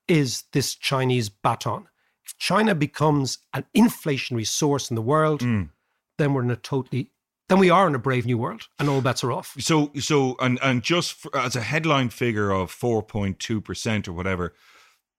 is 0.09 0.43
this 0.51 0.75
Chinese 0.75 1.29
baton. 1.29 1.87
If 2.25 2.37
China 2.37 2.75
becomes 2.75 3.37
an 3.53 3.63
inflationary 3.73 4.45
source 4.47 4.89
in 4.89 4.95
the 4.95 5.01
world, 5.13 5.39
Mm. 5.41 5.69
then 6.17 6.33
we're 6.33 6.43
in 6.43 6.51
a 6.51 6.57
totally, 6.57 7.11
then 7.49 7.59
we 7.59 7.69
are 7.69 7.87
in 7.87 7.95
a 7.95 7.99
brave 7.99 8.25
new 8.25 8.37
world 8.37 8.67
and 8.79 8.89
all 8.89 9.01
bets 9.01 9.23
are 9.23 9.31
off. 9.31 9.55
So, 9.59 9.91
so, 9.99 10.35
and 10.39 10.59
and 10.63 10.81
just 10.81 11.13
for, 11.13 11.35
as 11.37 11.55
a 11.55 11.61
headline 11.61 12.09
figure 12.09 12.51
of 12.51 12.71
four 12.71 13.03
point 13.03 13.39
two 13.39 13.61
percent 13.61 14.07
or 14.07 14.13
whatever, 14.13 14.53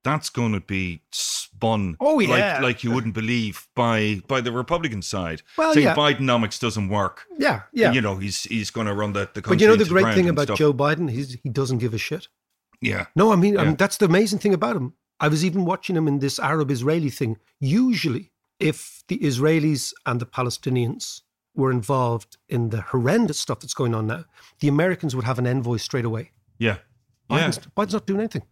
that's 0.02 0.28
going 0.28 0.52
to 0.52 0.60
be 0.60 1.02
spun. 1.12 1.96
Oh, 2.00 2.20
yeah. 2.20 2.54
like, 2.54 2.62
like 2.62 2.84
you 2.84 2.90
wouldn't 2.90 3.14
believe 3.14 3.66
by 3.74 4.22
by 4.26 4.40
the 4.40 4.52
Republican 4.52 5.02
side. 5.02 5.42
Well, 5.56 5.74
saying 5.74 5.86
yeah. 5.86 5.94
Bidenomics 5.94 6.60
doesn't 6.60 6.88
work. 6.88 7.26
Yeah, 7.38 7.62
yeah. 7.72 7.92
You 7.92 8.00
know, 8.00 8.16
he's 8.16 8.42
he's 8.42 8.70
going 8.70 8.86
to 8.86 8.94
run 8.94 9.12
the 9.12 9.28
the 9.32 9.42
country. 9.42 9.56
but 9.56 9.60
you 9.60 9.68
know 9.68 9.76
the 9.76 9.84
great 9.84 10.14
thing 10.14 10.28
about 10.28 10.44
stuff. 10.44 10.58
Joe 10.58 10.72
Biden, 10.72 11.10
he's, 11.10 11.34
he 11.42 11.48
doesn't 11.48 11.78
give 11.78 11.94
a 11.94 11.98
shit. 11.98 12.28
Yeah, 12.80 13.06
No, 13.16 13.32
I 13.32 13.36
mean, 13.36 13.58
I 13.58 13.64
mean 13.64 13.76
that's 13.76 13.96
the 13.96 14.04
amazing 14.04 14.38
thing 14.38 14.52
about 14.52 14.76
him. 14.76 14.94
I 15.18 15.28
was 15.28 15.44
even 15.44 15.64
watching 15.64 15.96
him 15.96 16.06
in 16.06 16.18
this 16.18 16.38
Arab-Israeli 16.38 17.08
thing. 17.08 17.38
Usually, 17.58 18.32
if 18.60 19.02
the 19.08 19.18
Israelis 19.18 19.94
and 20.04 20.20
the 20.20 20.26
Palestinians 20.26 21.22
were 21.56 21.70
involved 21.70 22.36
in 22.48 22.70
the 22.70 22.80
horrendous 22.82 23.38
stuff 23.38 23.60
that's 23.60 23.74
going 23.74 23.94
on 23.94 24.06
now, 24.06 24.24
the 24.60 24.68
Americans 24.68 25.14
would 25.16 25.24
have 25.24 25.38
an 25.38 25.46
envoy 25.46 25.78
straight 25.78 26.04
away. 26.04 26.32
yeah, 26.58 26.78
yeah, 27.30 27.48
Biden's, 27.48 27.58
Biden's 27.76 27.92
not 27.94 28.06
doing 28.06 28.20
anything. 28.20 28.42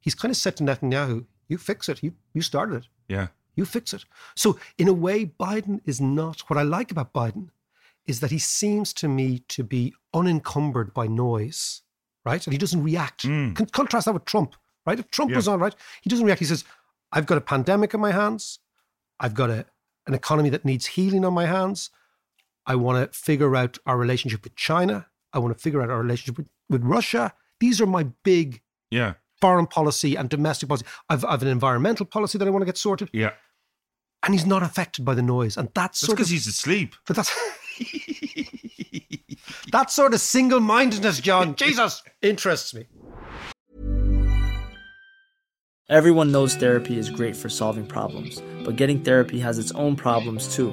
He's 0.00 0.14
kind 0.14 0.30
of 0.30 0.36
said 0.36 0.56
to 0.56 0.62
Netanyahu, 0.64 1.26
"You 1.48 1.58
fix 1.58 1.88
it. 1.88 2.02
You 2.02 2.12
you 2.34 2.42
started 2.42 2.76
it. 2.84 2.88
yeah. 3.08 3.28
You 3.56 3.64
fix 3.64 3.92
it." 3.94 4.04
So, 4.34 4.58
in 4.78 4.86
a 4.88 4.92
way, 4.92 5.24
Biden 5.26 5.80
is 5.84 6.00
not. 6.00 6.40
What 6.48 6.58
I 6.58 6.62
like 6.62 6.90
about 6.92 7.12
Biden 7.12 7.48
is 8.06 8.20
that 8.20 8.30
he 8.30 8.38
seems 8.38 8.92
to 8.92 9.08
me 9.08 9.40
to 9.48 9.64
be 9.64 9.92
unencumbered 10.14 10.94
by 10.94 11.06
noise, 11.08 11.82
right? 12.24 12.46
And 12.46 12.52
he 12.52 12.58
doesn't 12.58 12.82
react. 12.84 13.24
Mm. 13.24 13.56
Con- 13.56 13.66
contrast 13.66 14.04
that 14.06 14.14
with 14.14 14.24
Trump, 14.26 14.54
right? 14.86 14.98
If 15.00 15.10
Trump 15.10 15.30
Yeah. 15.32 15.38
was 15.38 15.48
on, 15.48 15.58
right, 15.58 15.74
he 16.02 16.10
doesn't 16.10 16.24
react. 16.26 16.38
He 16.40 16.46
says, 16.46 16.64
"I've 17.10 17.26
got 17.26 17.38
a 17.38 17.40
pandemic 17.40 17.94
in 17.94 18.00
my 18.00 18.12
hands. 18.12 18.60
I've 19.18 19.34
got 19.34 19.50
a 19.50 19.66
an 20.06 20.14
economy 20.14 20.50
that 20.50 20.64
needs 20.64 20.86
healing 20.86 21.24
on 21.24 21.34
my 21.34 21.46
hands. 21.46 21.90
I 22.66 22.74
want 22.74 23.12
to 23.12 23.18
figure 23.18 23.54
out 23.56 23.78
our 23.86 23.96
relationship 23.96 24.42
with 24.44 24.56
China. 24.56 25.06
I 25.32 25.38
want 25.38 25.56
to 25.56 25.62
figure 25.62 25.82
out 25.82 25.90
our 25.90 26.00
relationship 26.00 26.36
with, 26.38 26.48
with 26.68 26.82
Russia. 26.82 27.32
These 27.60 27.80
are 27.80 27.86
my 27.86 28.04
big 28.24 28.60
Yeah. 28.90 29.14
foreign 29.40 29.66
policy 29.66 30.16
and 30.16 30.28
domestic 30.28 30.68
policy. 30.68 30.84
I've, 31.08 31.24
I've 31.24 31.42
an 31.42 31.48
environmental 31.48 32.06
policy 32.06 32.38
that 32.38 32.46
I 32.48 32.50
want 32.50 32.62
to 32.62 32.66
get 32.66 32.76
sorted. 32.78 33.08
Yeah. 33.12 33.32
And 34.22 34.34
he's 34.34 34.46
not 34.46 34.62
affected 34.62 35.04
by 35.04 35.14
the 35.14 35.22
noise. 35.22 35.56
And 35.56 35.68
that's 35.74 35.74
That's 35.74 36.00
sort 36.00 36.16
because 36.16 36.30
he's 36.30 36.46
asleep. 36.48 36.94
but 37.06 37.14
that's, 37.16 37.32
that 39.72 39.90
sort 39.90 40.14
of 40.14 40.20
single 40.20 40.60
mindedness, 40.60 41.20
John, 41.20 41.54
Jesus, 41.64 42.02
interests 42.22 42.74
me. 42.74 42.86
Everyone 45.88 46.32
knows 46.32 46.56
therapy 46.56 46.98
is 46.98 47.08
great 47.10 47.36
for 47.36 47.48
solving 47.48 47.86
problems, 47.86 48.42
but 48.64 48.74
getting 48.74 49.04
therapy 49.04 49.38
has 49.38 49.56
its 49.58 49.70
own 49.72 49.94
problems 49.94 50.52
too, 50.56 50.72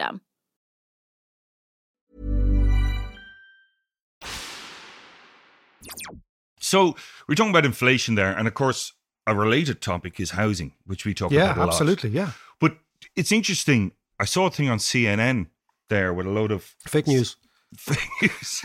So 6.59 6.95
we're 7.27 7.35
talking 7.35 7.49
about 7.51 7.65
inflation 7.65 8.15
there, 8.15 8.31
and 8.31 8.47
of 8.47 8.53
course, 8.53 8.93
a 9.25 9.35
related 9.35 9.81
topic 9.81 10.19
is 10.19 10.31
housing, 10.31 10.73
which 10.85 11.05
we 11.05 11.13
talk 11.13 11.31
Yeah, 11.31 11.45
about 11.51 11.57
a 11.57 11.59
lot. 11.61 11.69
absolutely. 11.69 12.11
Yeah. 12.11 12.31
But 12.59 12.77
it's 13.15 13.31
interesting. 13.31 13.93
I 14.19 14.25
saw 14.25 14.47
a 14.47 14.51
thing 14.51 14.69
on 14.69 14.77
CNN 14.77 15.47
there 15.89 16.13
with 16.13 16.27
a 16.27 16.29
load 16.29 16.51
of 16.51 16.63
Fake 16.87 17.07
news. 17.07 17.35
fake 17.77 18.09
news. 18.21 18.61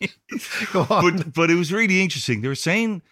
Go 0.72 0.86
on. 0.88 1.02
but 1.16 1.32
but 1.34 1.50
it 1.50 1.54
was 1.56 1.72
really 1.72 2.00
interesting. 2.00 2.42
They 2.42 2.48
were 2.48 2.54
saying 2.54 3.02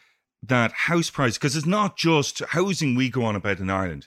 that 0.43 0.73
house 0.73 1.11
price 1.11 1.35
because 1.39 1.57
it's 1.57 1.67
not 1.67 1.97
just 1.97 2.41
housing 2.51 2.95
we 2.95 3.09
go 3.09 3.25
on 3.25 3.35
about 3.35 3.59
in 3.61 3.71
Ireland, 3.71 4.07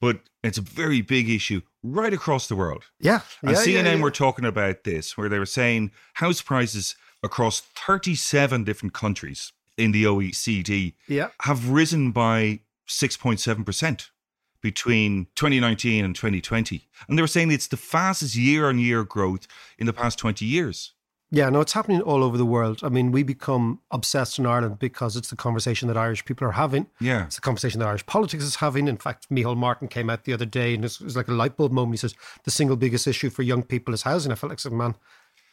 but 0.00 0.20
it's 0.42 0.58
a 0.58 0.62
very 0.62 1.00
big 1.00 1.28
issue 1.30 1.60
right 1.82 2.12
across 2.12 2.46
the 2.48 2.56
world. 2.56 2.84
yeah. 3.00 3.20
And 3.42 3.52
yeah, 3.52 3.56
CNN 3.58 3.84
yeah, 3.84 3.94
yeah. 3.94 4.02
were 4.02 4.10
talking 4.10 4.44
about 4.44 4.84
this, 4.84 5.16
where 5.16 5.28
they 5.28 5.38
were 5.38 5.46
saying 5.46 5.92
house 6.14 6.42
prices 6.42 6.96
across 7.22 7.60
37 7.60 8.64
different 8.64 8.92
countries 8.94 9.52
in 9.78 9.92
the 9.92 10.04
OECD 10.04 10.94
Yeah. 11.08 11.28
have 11.40 11.68
risen 11.70 12.10
by 12.12 12.60
6.7% 12.88 14.10
between 14.62 15.26
2019 15.36 16.04
and 16.04 16.14
2020. 16.16 16.88
And 17.08 17.18
they 17.18 17.22
were 17.22 17.28
saying 17.28 17.50
it's 17.50 17.66
the 17.68 17.76
fastest 17.76 18.34
year 18.34 18.68
on 18.68 18.78
year 18.78 19.04
growth 19.04 19.46
in 19.78 19.86
the 19.86 19.92
past 19.92 20.18
20 20.18 20.44
years. 20.46 20.93
Yeah, 21.34 21.50
no, 21.50 21.60
it's 21.60 21.72
happening 21.72 22.00
all 22.00 22.22
over 22.22 22.38
the 22.38 22.46
world. 22.46 22.80
I 22.84 22.88
mean, 22.88 23.10
we 23.10 23.24
become 23.24 23.80
obsessed 23.90 24.38
in 24.38 24.46
Ireland 24.46 24.78
because 24.78 25.16
it's 25.16 25.30
the 25.30 25.36
conversation 25.36 25.88
that 25.88 25.96
Irish 25.96 26.24
people 26.24 26.46
are 26.46 26.52
having. 26.52 26.86
Yeah. 27.00 27.24
It's 27.24 27.34
the 27.34 27.40
conversation 27.40 27.80
that 27.80 27.88
Irish 27.88 28.06
politics 28.06 28.44
is 28.44 28.56
having. 28.56 28.86
In 28.86 28.98
fact, 28.98 29.28
Micheál 29.30 29.56
Martin 29.56 29.88
came 29.88 30.08
out 30.08 30.24
the 30.24 30.32
other 30.32 30.46
day 30.46 30.74
and 30.74 30.84
it 30.84 30.98
was, 31.02 31.16
like 31.16 31.26
a 31.26 31.32
light 31.32 31.56
bulb 31.56 31.72
moment. 31.72 31.94
He 31.94 31.98
says, 31.98 32.14
the 32.44 32.52
single 32.52 32.76
biggest 32.76 33.08
issue 33.08 33.30
for 33.30 33.42
young 33.42 33.64
people 33.64 33.92
is 33.92 34.02
housing. 34.02 34.30
I 34.30 34.36
felt 34.36 34.50
like, 34.50 34.72
man, 34.72 34.94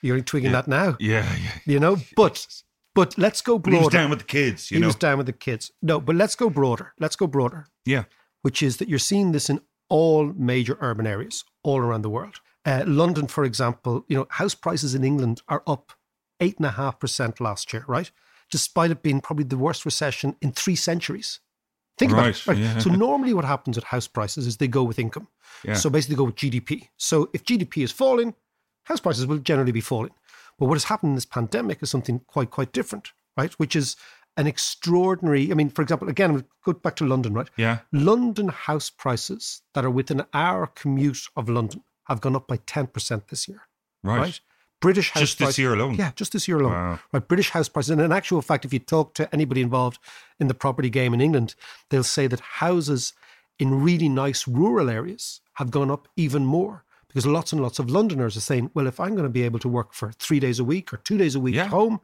you're 0.04 0.22
tweaking 0.22 0.52
that 0.52 0.68
now. 0.68 0.98
Yeah, 1.00 1.28
yeah. 1.42 1.52
You 1.66 1.80
know, 1.80 1.98
but 2.16 2.46
but 2.94 3.18
let's 3.18 3.42
go 3.42 3.58
But 3.58 3.74
he 3.74 3.80
was 3.80 3.90
down 3.90 4.12
with 4.12 4.20
the 4.20 4.26
kids, 4.26 4.70
you 4.70 4.76
he 4.76 4.82
know. 4.82 4.88
was 4.88 4.96
down 4.96 5.18
with 5.18 5.26
the 5.28 5.34
kids. 5.34 5.72
No, 5.82 6.00
but 6.00 6.16
let's 6.16 6.36
go 6.36 6.50
broader. 6.50 6.94
Let's 7.00 7.16
go 7.16 7.26
broader, 7.26 7.68
yeah. 7.86 8.04
which 8.42 8.62
is 8.62 8.78
that 8.78 8.90
you're 8.90 9.00
seeing 9.00 9.32
this 9.32 9.50
in 9.50 9.62
all 9.90 10.34
major 10.36 10.78
urban 10.80 11.08
areas 11.08 11.44
all 11.64 11.80
around 11.80 12.02
the 12.02 12.10
world. 12.10 12.40
Uh, 12.66 12.84
London, 12.86 13.28
for 13.28 13.44
example, 13.44 14.06
you 14.08 14.16
know, 14.16 14.28
house 14.30 14.54
prices 14.56 14.94
in 14.94 15.04
England 15.04 15.42
are 15.48 15.64
up 15.66 15.94
eight 16.40 16.58
and 16.58 16.66
a 16.66 16.72
half 16.72 17.00
percent 17.00 17.40
last 17.42 17.74
year, 17.74 17.84
right? 17.88 18.12
Despite 18.52 18.92
it 18.92 19.02
being 19.02 19.22
probably 19.22 19.46
the 19.46 19.58
worst 19.58 19.86
recession 19.86 20.36
in 20.42 20.52
three 20.52 20.76
centuries. 20.76 21.40
Think 21.98 22.12
about 22.12 22.28
it. 22.28 22.48
Right, 22.48 22.48
Right. 22.48 22.58
yeah. 22.58 22.80
So 22.80 22.90
normally 22.90 23.34
what 23.34 23.46
happens 23.46 23.78
at 23.78 23.84
house 23.86 24.08
prices 24.08 24.48
is 24.48 24.58
they 24.58 24.68
go 24.68 24.84
with 24.84 25.00
income. 25.00 25.28
Yeah. 25.64 25.74
So 25.76 25.90
basically 25.90 26.16
they 26.16 26.20
go 26.20 26.24
with 26.26 26.36
GDP. 26.36 26.90
So 26.98 27.30
if 27.34 27.44
GDP 27.44 27.84
is 27.84 27.92
falling, 27.92 28.34
house 28.86 29.00
prices 29.00 29.26
will 29.28 29.38
generally 29.40 29.72
be 29.72 29.82
falling. 29.82 30.12
But 30.58 30.66
what 30.66 30.76
has 30.76 30.86
happened 30.86 31.12
in 31.12 31.16
this 31.16 31.26
pandemic 31.26 31.82
is 31.82 31.90
something 31.90 32.20
quite, 32.28 32.50
quite 32.52 32.72
different, 32.74 33.12
right? 33.38 33.54
Which 33.54 33.76
is 33.76 33.96
an 34.38 34.48
extraordinary. 34.48 35.52
I 35.52 35.54
mean, 35.56 35.70
for 35.70 35.82
example, 35.82 36.10
again, 36.10 36.34
we'll 36.34 36.44
go 36.64 36.74
back 36.74 36.96
to 36.98 37.06
London, 37.06 37.34
right? 37.34 37.50
Yeah. 37.58 37.80
London 37.92 38.48
house 38.50 38.90
prices 38.90 39.62
that 39.74 39.86
are 39.86 39.90
within 39.90 40.24
our 40.34 40.68
commute 40.68 41.28
of 41.36 41.50
London 41.50 41.84
have 42.06 42.22
gone 42.22 42.36
up 42.36 42.48
by 42.48 42.58
10% 42.58 43.28
this 43.30 43.48
year. 43.48 43.62
Right. 44.04 44.40
British 44.82 45.12
house 45.12 45.22
Just 45.22 45.38
this 45.40 45.58
year 45.60 45.74
alone? 45.74 45.94
Yeah, 45.96 46.12
just 46.16 46.34
this 46.34 46.48
year 46.48 46.60
alone. 46.60 46.72
Wow. 46.74 47.00
Right. 47.14 47.28
British 47.28 47.52
house 47.52 47.70
prices. 47.70 47.92
And 47.92 48.02
in 48.02 48.12
actual 48.12 48.42
fact, 48.42 48.66
if 48.66 48.74
you 48.74 48.80
talk 48.80 49.14
to 49.14 49.32
anybody 49.34 49.62
involved 49.62 50.00
in 50.40 50.48
the 50.48 50.56
property 50.56 50.90
game 50.90 51.14
in 51.14 51.22
England, 51.22 51.54
they'll 51.92 52.04
say 52.04 52.26
that 52.28 52.40
houses 52.40 53.14
in 53.60 53.84
really 53.84 54.10
nice 54.10 54.48
rural 54.48 54.90
areas 54.90 55.42
have 55.54 55.70
gone 55.70 55.92
up 55.92 56.08
even 56.16 56.46
more 56.46 56.84
because 57.08 57.28
lots 57.28 57.52
and 57.54 57.62
lots 57.62 57.78
of 57.78 57.92
Londoners 57.92 58.36
are 58.36 58.42
saying, 58.42 58.72
well, 58.74 58.88
if 58.88 59.00
I'm 59.00 59.12
going 59.12 59.24
to 59.24 59.30
be 59.30 59.44
able 59.44 59.60
to 59.60 59.70
work 59.70 59.94
for 59.94 60.12
three 60.14 60.40
days 60.40 60.58
a 60.58 60.64
week 60.64 60.92
or 60.92 60.98
two 60.98 61.18
days 61.18 61.36
a 61.36 61.40
week 61.40 61.54
Yeah. 61.56 61.66
at 61.66 61.70
home, 61.70 62.00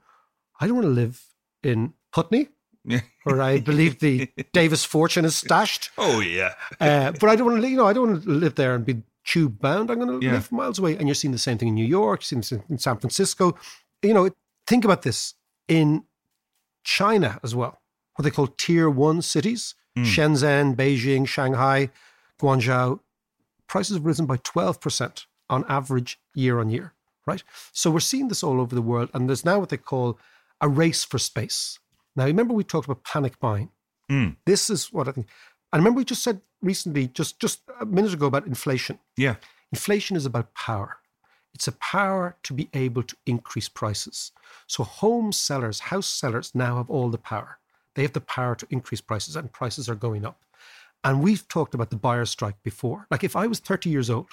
I 0.59 0.67
don't 0.67 0.75
want 0.75 0.85
to 0.85 0.91
live 0.91 1.23
in 1.63 1.93
Putney 2.11 2.49
Yeah. 2.85 2.99
where 3.23 3.41
I 3.41 3.59
believe 3.59 3.97
the 3.99 4.29
Davis 4.53 4.83
fortune 4.85 5.25
is 5.25 5.35
stashed. 5.35 5.89
Oh, 5.97 6.19
yeah. 6.19 6.53
Uh, 6.79 7.11
but 7.19 7.29
I 7.29 7.35
don't 7.35 7.47
want 7.47 7.61
to, 7.61 7.67
you 7.67 7.77
know, 7.77 7.87
I 7.87 7.93
don't 7.93 8.07
want 8.11 8.23
to 8.25 8.29
live 8.29 8.53
there 8.53 8.75
and 8.75 8.85
be 8.85 9.01
tube 9.27 9.59
bound. 9.59 9.91
I'm 9.91 9.99
going 9.99 10.19
to 10.19 10.25
Yeah. 10.25 10.33
live 10.33 10.51
miles 10.51 10.79
away. 10.79 10.97
And 10.97 11.07
you're 11.07 11.13
seeing 11.21 11.33
the 11.33 11.37
same 11.37 11.57
thing 11.59 11.67
in 11.67 11.75
New 11.75 11.85
York, 11.85 12.21
you're 12.21 12.25
seeing 12.25 12.39
this 12.41 12.51
in 12.53 12.77
San 12.79 12.97
Francisco. 12.97 13.55
You 14.01 14.13
know, 14.15 14.29
think 14.65 14.83
about 14.85 15.01
this 15.03 15.35
in 15.67 16.03
China 16.83 17.39
as 17.43 17.53
well, 17.53 17.81
what 18.15 18.23
they 18.23 18.31
call 18.31 18.47
tier 18.47 18.89
one 18.89 19.21
cities, 19.21 19.75
Hmm. 19.95 20.03
Shenzhen, 20.03 20.75
Beijing, 20.75 21.27
Shanghai, 21.27 21.89
Guangzhou. 22.39 22.99
Prices 23.67 23.97
have 23.97 24.05
risen 24.05 24.25
by 24.27 24.37
12% 24.37 25.25
on 25.49 25.65
average 25.67 26.19
year 26.35 26.59
on 26.59 26.69
year, 26.69 26.93
right? 27.25 27.43
So 27.71 27.89
we're 27.91 27.99
seeing 27.99 28.27
this 28.29 28.43
all 28.43 28.61
over 28.61 28.75
the 28.75 28.81
world. 28.81 29.09
And 29.13 29.27
there's 29.27 29.43
now 29.43 29.59
what 29.59 29.69
they 29.69 29.77
call 29.77 30.19
a 30.61 30.69
race 30.69 31.03
for 31.03 31.17
space. 31.17 31.79
Now, 32.15 32.25
remember 32.25 32.53
we 32.53 32.63
talked 32.63 32.85
about 32.87 33.03
panic 33.03 33.39
buying. 33.39 33.71
Mm. 34.09 34.37
This 34.45 34.69
is 34.69 34.93
what 34.93 35.07
I 35.07 35.11
think. 35.11 35.27
And 35.77 35.83
remember 35.83 35.99
we 35.99 36.05
just 36.05 36.23
said 36.23 36.41
recently, 36.59 37.05
just 37.09 37.39
just 37.39 37.61
a 37.79 37.85
minute 37.85 38.11
ago, 38.11 38.25
about 38.25 38.47
inflation. 38.47 38.97
Yeah. 39.15 39.35
Inflation 39.71 40.17
is 40.17 40.25
about 40.25 40.55
power. 40.55 40.97
It's 41.53 41.67
a 41.67 41.71
power 41.73 42.35
to 42.41 42.53
be 42.55 42.67
able 42.73 43.03
to 43.03 43.15
increase 43.27 43.69
prices. 43.69 44.31
So 44.65 44.83
home 44.83 45.31
sellers, 45.31 45.79
house 45.79 46.07
sellers 46.07 46.55
now 46.55 46.77
have 46.77 46.89
all 46.89 47.09
the 47.11 47.19
power. 47.19 47.59
they 47.93 48.01
have 48.01 48.13
the 48.13 48.21
power 48.21 48.55
to 48.55 48.65
increase 48.71 49.01
prices, 49.01 49.35
and 49.35 49.51
prices 49.51 49.87
are 49.87 49.93
going 50.07 50.25
up. 50.25 50.45
And 51.03 51.21
we've 51.21 51.47
talked 51.47 51.75
about 51.75 51.91
the 51.91 51.95
buyer's 51.95 52.31
strike 52.31 52.61
before. 52.63 53.05
Like 53.11 53.23
if 53.23 53.35
I 53.35 53.45
was 53.45 53.59
30 53.59 53.91
years 53.91 54.09
old, 54.09 54.29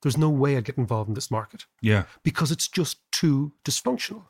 there's 0.00 0.16
no 0.16 0.30
way 0.30 0.56
I'd 0.56 0.64
get 0.64 0.78
involved 0.78 1.08
in 1.08 1.14
this 1.14 1.30
market 1.30 1.66
Yeah. 1.82 2.04
because 2.22 2.50
it's 2.50 2.66
just 2.68 2.96
too 3.10 3.52
dysfunctional. 3.62 4.24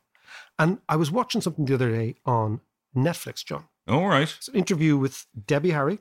And 0.58 0.78
I 0.88 0.96
was 0.96 1.10
watching 1.12 1.40
something 1.40 1.66
the 1.66 1.74
other 1.74 1.90
day 1.92 2.16
on 2.26 2.60
Netflix, 2.96 3.44
John. 3.44 3.64
All 3.86 4.08
right. 4.08 4.32
It's 4.38 4.48
an 4.48 4.56
interview 4.56 4.96
with 4.96 5.26
Debbie 5.46 5.70
Harry. 5.70 5.98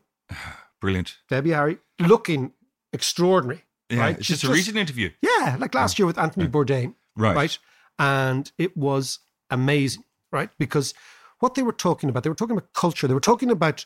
Brilliant. 0.80 1.17
Debbie 1.30 1.52
Harry 1.52 1.78
looking 2.00 2.54
extraordinary. 2.94 3.63
Yeah. 3.89 4.00
right? 4.00 4.17
It's 4.17 4.26
She's 4.26 4.41
just 4.41 4.52
a 4.52 4.54
recent 4.54 4.78
interview. 4.78 5.12
Yeah, 5.22 5.58
like 5.60 5.76
last 5.76 5.96
oh, 5.96 6.04
year 6.04 6.08
with 6.08 6.17
Anthony 6.17 6.48
Bourdain. 6.48 6.96
Right. 7.15 7.36
Right. 7.36 7.58
And 8.00 8.52
it 8.58 8.76
was 8.76 9.20
amazing, 9.50 10.06
right? 10.32 10.50
Because 10.58 10.94
what 11.39 11.56
they 11.56 11.62
were 11.62 11.74
talking 11.74 12.10
about, 12.10 12.24
they 12.24 12.30
were 12.30 12.36
talking 12.36 12.58
about 12.58 12.74
culture. 12.74 13.08
They 13.08 13.13
were 13.13 13.20
talking 13.20 13.52
about 13.52 13.86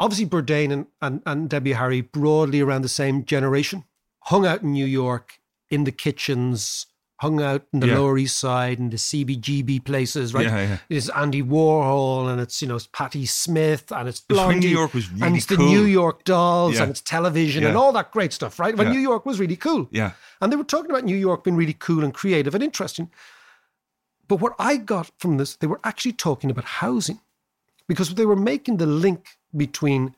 obviously 0.00 0.26
Bourdain 0.26 0.72
and, 0.72 0.86
and, 1.02 1.22
and 1.26 1.50
Debbie 1.50 1.72
Harry 1.72 2.00
broadly 2.00 2.60
around 2.60 2.82
the 2.82 2.88
same 2.88 3.24
generation, 3.24 3.84
hung 4.24 4.46
out 4.46 4.62
in 4.62 4.72
New 4.72 4.86
York 4.86 5.40
in 5.70 5.84
the 5.84 5.92
kitchens, 5.92 6.86
hung 7.18 7.42
out 7.42 7.64
in 7.72 7.80
the 7.80 7.88
Yeah. 7.88 7.98
Lower 7.98 8.16
East 8.16 8.38
Side 8.38 8.78
and 8.78 8.90
the 8.92 8.96
CBGB 8.96 9.84
places, 9.84 10.32
right? 10.32 10.46
Yeah, 10.46 10.60
yeah. 10.62 10.78
It's 10.88 11.08
Andy 11.10 11.42
Warhol 11.42 12.30
and 12.30 12.40
it's, 12.40 12.62
you 12.62 12.68
know, 12.68 12.76
it's 12.76 12.86
Patti 12.92 13.26
Smith 13.26 13.90
and 13.90 14.08
it's 14.08 14.20
It 14.20 14.32
was 14.32 14.38
when 14.38 14.46
Blondie. 14.50 14.66
New 14.68 14.72
York 14.72 14.94
was 14.94 15.10
really 15.10 15.26
and 15.26 15.36
it's 15.36 15.46
the. 15.46 15.56
New 15.56 15.82
York 15.84 16.22
Dolls 16.24 16.74
Yeah. 16.76 16.82
and 16.82 16.90
it's 16.90 17.00
television 17.00 17.64
and 17.64 17.76
all 17.76 17.92
that 17.92 18.12
great 18.12 18.32
stuff, 18.32 18.58
right? 18.60 18.76
When. 18.76 18.90
New 18.92 19.00
York 19.00 19.26
was 19.26 19.38
really 19.40 19.56
cool. 19.56 19.88
Yeah. 19.90 20.12
And 20.40 20.52
they 20.52 20.56
were 20.56 20.64
talking 20.64 20.90
about 20.90 21.04
New 21.04 21.16
York 21.16 21.44
being 21.44 21.56
really 21.56 21.74
cool 21.78 22.04
and 22.04 22.14
creative 22.14 22.54
and 22.54 22.62
interesting. 22.62 23.10
But 24.28 24.36
what 24.40 24.54
I 24.58 24.76
got 24.76 25.10
from 25.18 25.38
this, 25.38 25.56
they 25.56 25.66
were 25.66 25.80
actually 25.84 26.12
talking 26.12 26.50
about 26.50 26.64
housing 26.64 27.20
because 27.88 28.14
they 28.14 28.26
were 28.26 28.36
making 28.36 28.76
the 28.76 28.86
link 28.86 29.38
between 29.56 30.14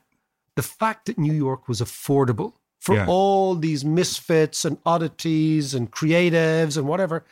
the 0.55 0.61
fact 0.61 1.05
that 1.05 1.17
New 1.17 1.33
York 1.33 1.67
was 1.67 1.81
affordable 1.81 2.53
for 2.81 2.95
Yeah. 2.95 3.05
all 3.07 3.53
these 3.55 3.85
misfits 3.85 4.65
and 4.65 4.77
oddities 4.85 5.73
and 5.75 5.91
creatives 5.91 6.75
and 6.77 6.87
whatever, 6.87 7.23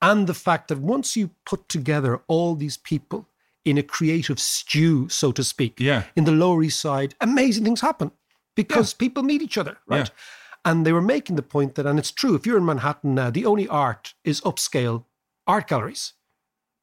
and 0.00 0.26
the 0.26 0.34
fact 0.34 0.68
that 0.68 0.78
once 0.78 1.16
you 1.18 1.30
put 1.44 1.68
together 1.68 2.22
all 2.28 2.54
these 2.56 2.78
people 2.78 3.28
in 3.64 3.76
a 3.76 3.82
creative 3.82 4.40
stew, 4.40 5.06
so 5.10 5.32
to 5.32 5.44
speak, 5.44 5.78
Yeah. 5.78 6.04
in 6.16 6.24
the 6.24 6.32
Lower 6.32 6.62
East 6.62 6.80
Side, 6.80 7.14
amazing 7.20 7.64
things 7.64 7.82
happen 7.82 8.10
because 8.54 8.94
people 8.94 9.22
meet 9.22 9.42
each 9.42 9.58
other, 9.58 9.76
right? 9.86 10.08
Yeah. 10.08 10.14
And 10.64 10.86
they 10.86 10.92
were 10.92 11.02
making 11.16 11.36
the 11.36 11.42
point 11.42 11.74
that, 11.74 11.86
and 11.86 11.98
it's 11.98 12.10
true, 12.10 12.34
if 12.34 12.46
you're 12.46 12.56
in 12.58 12.64
Manhattan 12.64 13.14
now, 13.14 13.28
the 13.30 13.44
only 13.46 13.68
art 13.68 14.14
is 14.24 14.40
upscale 14.42 15.04
art 15.46 15.68
galleries. 15.68 16.14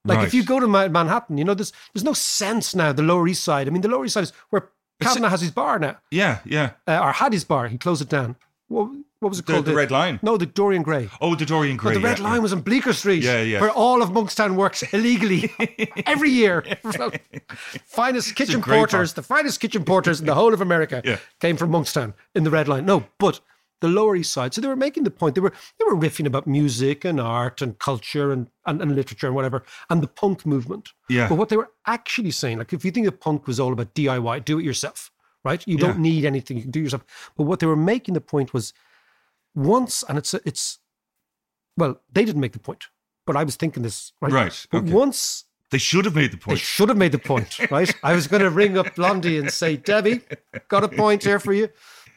Like 0.05 0.19
Right. 0.19 0.27
if 0.27 0.33
you 0.35 0.43
go 0.43 0.59
to 0.59 0.67
Manhattan, 0.67 1.37
you 1.39 1.43
know, 1.43 1.55
there's 1.55 1.73
there's 1.93 2.03
no 2.11 2.13
sense 2.13 2.75
now. 2.75 2.93
The 2.93 3.01
Lower 3.11 3.27
East 3.27 3.43
Side. 3.43 3.67
I 3.67 3.71
mean, 3.71 3.81
the 3.81 3.87
Lower 3.89 4.05
East 4.05 4.13
Side 4.13 4.23
is 4.23 4.33
where 4.51 4.69
Kavanagh 5.01 5.29
has 5.29 5.41
his 5.41 5.51
bar 5.51 5.79
now, 5.79 5.97
Yeah. 6.11 6.39
Yeah. 6.45 6.71
uh, 6.87 6.99
or 6.99 7.11
had 7.11 7.33
his 7.33 7.43
bar. 7.43 7.67
He 7.67 7.77
closed 7.77 8.01
it 8.01 8.09
down. 8.09 8.35
What, 8.67 8.89
what 9.19 9.29
was 9.29 9.39
it 9.39 9.45
The, 9.45 9.53
called? 9.53 9.65
the 9.65 9.73
Red 9.75 9.91
Line. 9.91 10.19
No, 10.21 10.37
the 10.37 10.45
Dorian 10.45 10.83
Gray. 10.83 11.09
Oh, 11.21 11.35
the 11.35 11.45
Dorian 11.45 11.77
Gray. 11.77 11.93
The 11.93 11.99
Red 12.01 12.17
yeah, 12.19 12.23
Line 12.25 12.33
yeah. 12.35 12.39
was 12.39 12.53
on 12.53 12.61
Bleecker 12.61 12.93
Street, 12.93 13.23
Yeah, 13.23 13.41
yeah. 13.41 13.61
where 13.61 13.71
all 13.71 14.01
of 14.01 14.09
Monkstown 14.09 14.55
works 14.55 14.83
illegally 14.93 15.51
every 16.05 16.29
year. 16.31 16.63
finest 17.85 18.35
kitchen 18.35 18.61
porters, 18.61 19.13
the 19.13 19.23
finest 19.23 19.59
kitchen 19.59 19.83
porters 19.83 20.19
in 20.19 20.25
the 20.25 20.35
whole 20.35 20.53
of 20.53 20.61
America 20.61 21.01
Yeah. 21.05 21.17
came 21.39 21.57
from 21.57 21.71
Monkstown 21.71 22.13
in 22.35 22.43
the 22.43 22.49
Red 22.51 22.67
Line. 22.67 22.85
No, 22.85 23.05
but 23.19 23.39
the 23.79 23.87
Lower 23.87 24.15
East 24.15 24.33
Side. 24.33 24.53
So 24.53 24.61
they 24.61 24.67
were 24.67 24.75
making 24.75 25.03
the 25.03 25.11
point. 25.11 25.35
They 25.35 25.41
were 25.41 25.53
they 25.77 25.85
were 25.85 25.95
riffing 25.95 26.25
about 26.25 26.47
music 26.47 27.05
and 27.05 27.19
art 27.19 27.61
and 27.61 27.77
culture 27.79 28.31
and, 28.31 28.49
and, 28.65 28.81
and 28.81 28.95
literature 28.95 29.27
and 29.27 29.35
whatever, 29.35 29.63
and 29.89 30.01
the 30.01 30.07
punk 30.07 30.45
movement. 30.45 30.89
Yeah. 31.09 31.27
But 31.29 31.35
what 31.35 31.49
they 31.49 31.57
were 31.57 31.69
actually 31.85 32.31
saying, 32.31 32.57
like 32.57 32.73
if 32.73 32.83
you 32.83 32.91
think 32.91 33.05
that 33.05 33.19
punk 33.19 33.45
was 33.47 33.59
all 33.59 33.73
about 33.73 33.93
DIY, 33.93 34.45
do 34.45 34.57
it 34.59 34.65
yourself, 34.65 35.11
right? 35.43 35.63
You 35.67 35.75
Yeah. 35.77 35.87
don't 35.87 35.99
need 35.99 36.25
anything, 36.25 36.57
you 36.57 36.63
can 36.63 36.71
do 36.71 36.79
yourself. 36.81 37.03
But 37.37 37.43
what 37.43 37.59
they 37.59 37.67
were 37.67 37.75
making 37.75 38.13
the 38.15 38.21
point 38.21 38.53
was 38.53 38.73
once, 39.55 40.03
and 40.07 40.17
it's 40.17 40.33
it's 40.33 40.79
well, 41.77 42.01
they 42.11 42.25
didn't 42.25 42.41
make 42.41 42.53
the 42.53 42.59
point, 42.59 42.85
but 43.27 43.35
I 43.35 43.43
was 43.43 43.55
thinking 43.55 43.83
this, 43.83 44.11
right? 44.21 44.31
Right, 44.31 44.67
But 44.71 44.83
okay. 44.83 44.91
once 44.91 45.45
They 45.69 45.77
should 45.77 46.05
have 46.05 46.15
made 46.15 46.31
the 46.31 46.37
point. 46.37 46.57
they 46.57 46.63
should 46.63 46.89
have 46.89 46.97
made 46.97 47.11
the 47.11 47.19
point, 47.19 47.59
right? 47.71 47.93
I 48.01 48.13
was 48.15 48.25
going 48.27 48.41
to 48.41 48.49
ring 48.49 48.77
up 48.77 48.95
Blondie 48.95 49.37
and 49.37 49.51
say, 49.51 49.77
Debbie, 49.77 50.21
got 50.69 50.83
a 50.83 50.87
point 50.87 51.23
here 51.23 51.39
for 51.39 51.53
you. 51.53 51.69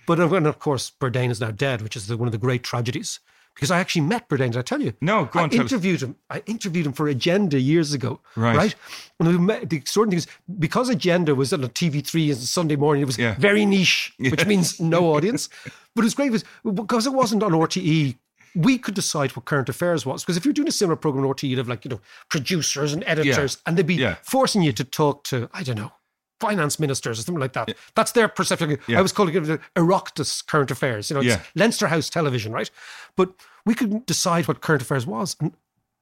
But 0.07 0.21
uh, 0.21 0.29
and 0.35 0.47
of 0.47 0.59
course, 0.59 0.91
Bourdain 1.01 1.31
is 1.31 1.41
now 1.41 1.51
dead, 1.51 1.83
which 1.83 1.97
is 1.97 2.07
the, 2.07 2.17
one 2.17 2.29
of 2.29 2.33
the 2.33 2.39
great 2.39 2.63
tragedies. 2.63 3.21
Because 3.55 3.73
I 3.73 3.81
actually 3.81 4.03
met 4.03 4.29
Bourdain, 4.29 4.53
did 4.53 4.57
I 4.59 4.63
tell 4.63 4.81
you? 4.81 4.93
No, 5.01 5.25
go 5.27 5.41
I 5.41 5.43
on, 5.43 5.49
us. 5.51 5.55
interviewed 5.57 6.01
him. 6.03 6.17
I 6.31 6.43
interviewed 6.47 6.87
him 6.87 6.93
for 6.93 7.09
Agenda 7.09 7.61
years 7.61 7.93
ago. 7.93 8.21
Right. 8.37 8.57
Right. 8.57 8.75
And 9.19 9.47
met, 9.47 9.69
the 9.69 9.77
extraordinary 9.77 10.23
thing 10.23 10.33
is, 10.33 10.59
because 10.61 10.89
Agenda 10.89 11.35
was 11.35 11.53
on 11.53 11.65
a 11.65 11.69
TV3 11.69 12.31
on 12.31 12.37
Sunday 12.37 12.77
morning, 12.77 13.03
it 13.03 13.07
was 13.07 13.19
Yeah. 13.19 13.35
very 13.39 13.67
niche, 13.67 14.15
which 14.19 14.47
means 14.47 14.81
no 14.81 15.15
audience. 15.15 15.49
But 15.95 16.03
it 16.03 16.05
was 16.05 16.15
great 16.15 16.31
was 16.33 16.45
because 16.75 17.07
it 17.07 17.13
wasn't 17.13 17.43
on 17.43 17.51
RTE. 17.53 18.17
We 18.55 18.79
could 18.79 18.95
decide 18.95 19.33
what 19.37 19.45
current 19.45 19.69
affairs 19.69 20.07
was 20.07 20.23
because 20.25 20.37
if 20.37 20.45
you're 20.45 20.55
doing 20.55 20.69
a 20.69 20.73
similar 20.73 20.97
program 20.97 21.25
on 21.25 21.31
RTE, 21.35 21.49
you'd 21.51 21.59
have 21.59 21.69
like 21.69 21.85
you 21.85 21.91
know 21.91 22.01
producers 22.31 22.93
and 22.93 23.05
editors, 23.07 23.59
and 23.67 23.77
they'd 23.77 23.87
be 23.87 23.95
Yeah. 23.97 24.17
forcing 24.23 24.63
you 24.63 24.73
to 24.73 24.85
talk 24.85 25.23
to 25.25 25.49
I 25.53 25.63
don't 25.65 25.77
know 25.77 25.93
finance 26.40 26.81
ministers 26.81 27.18
or 27.18 27.22
something 27.22 27.40
like 27.40 27.53
that. 27.53 27.74
That's 27.94 28.12
their 28.12 28.29
perception. 28.29 28.79
Yeah. 28.88 28.98
I 28.98 29.03
was 29.03 29.12
calling 29.12 29.35
it 29.35 29.40
the 29.44 29.61
Oireachtas 29.76 30.46
current 30.46 30.70
affairs. 30.70 31.11
You 31.11 31.14
know, 31.14 31.20
it's 31.20 31.29
Yeah. 31.37 31.42
Leinster 31.55 31.88
House 31.88 32.09
television, 32.11 32.53
right? 32.53 32.70
But 33.16 33.33
we 33.66 33.74
could 33.74 34.07
decide 34.07 34.48
what 34.48 34.61
current 34.61 34.83
affairs 34.83 35.07
was, 35.07 35.37
and 35.40 35.53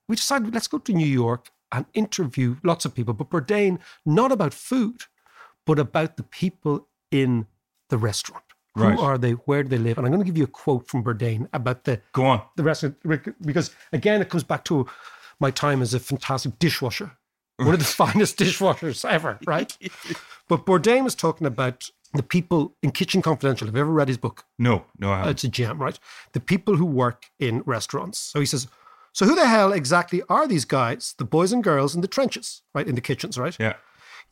we 0.09 0.17
decided 0.17 0.55
let's 0.55 0.69
go 0.69 0.79
to 0.79 0.93
New 0.93 1.07
York 1.07 1.51
and 1.73 1.85
interview 1.93 2.57
lots 2.63 2.85
of 2.85 2.95
people. 2.95 3.13
But 3.15 3.29
Bourdain, 3.31 3.79
not 4.07 4.33
about 4.33 4.55
food, 4.55 5.03
but 5.67 5.79
about 5.79 6.17
the 6.17 6.23
people 6.23 6.87
in 7.11 7.47
the 7.91 7.99
restaurant. 7.99 8.45
Right. 8.77 8.95
Who 8.95 9.01
are 9.03 9.19
they? 9.19 9.33
Where 9.33 9.63
do 9.65 9.69
they 9.71 9.79
live? 9.79 9.99
And 9.99 10.07
I'm 10.07 10.13
going 10.13 10.23
to 10.25 10.27
give 10.27 10.39
you 10.39 10.45
a 10.45 10.47
quote 10.47 10.87
from 10.89 11.03
Bourdain 11.03 11.49
about 11.53 11.83
the 11.85 12.01
Go 12.13 12.25
on. 12.27 12.43
the 12.57 12.63
restaurant 12.63 12.97
because 13.43 13.75
again, 13.93 14.21
it 14.23 14.29
comes 14.31 14.45
back 14.45 14.65
to 14.67 14.87
my 15.41 15.51
time 15.51 15.83
as 15.83 15.95
a 15.95 15.99
fantastic 16.01 16.59
dishwasher, 16.61 17.11
one 17.59 17.75
of 17.75 17.79
the 17.81 17.85
finest 18.03 18.39
dishwashers 18.39 19.09
ever, 19.09 19.39
right? 19.47 19.77
But 20.49 20.65
Bourdain 20.65 21.05
was 21.05 21.15
talking 21.15 21.47
about 21.47 21.91
the 22.15 22.23
people 22.23 22.75
in 22.83 22.91
Kitchen 22.91 23.21
Confidential. 23.21 23.67
Have 23.67 23.75
you 23.75 23.83
ever 23.83 23.93
read 23.93 24.09
his 24.09 24.17
book? 24.17 24.47
No, 24.59 24.87
no, 24.99 25.13
I 25.13 25.19
haven't. 25.19 25.33
It's 25.33 25.45
a 25.45 25.49
gem, 25.49 25.79
right? 25.79 25.99
The 26.33 26.41
people 26.41 26.77
who 26.77 26.87
work 26.87 27.27
in 27.39 27.63
restaurants. 27.67 28.19
So 28.19 28.41
he 28.41 28.47
says, 28.47 28.67
so 29.13 29.27
who 29.27 29.35
the 29.35 29.47
hell 29.47 29.73
exactly 29.75 30.23
are 30.31 30.47
these 30.47 30.65
guys, 30.65 31.15
the 31.19 31.27
boys 31.27 31.53
and 31.53 31.63
girls 31.63 31.95
in 31.95 32.01
the 32.01 32.09
trenches, 32.09 32.63
right? 32.75 32.89
In 32.89 32.95
the 32.95 33.03
kitchens, 33.03 33.37
right? 33.37 33.55
yeah. 33.61 33.75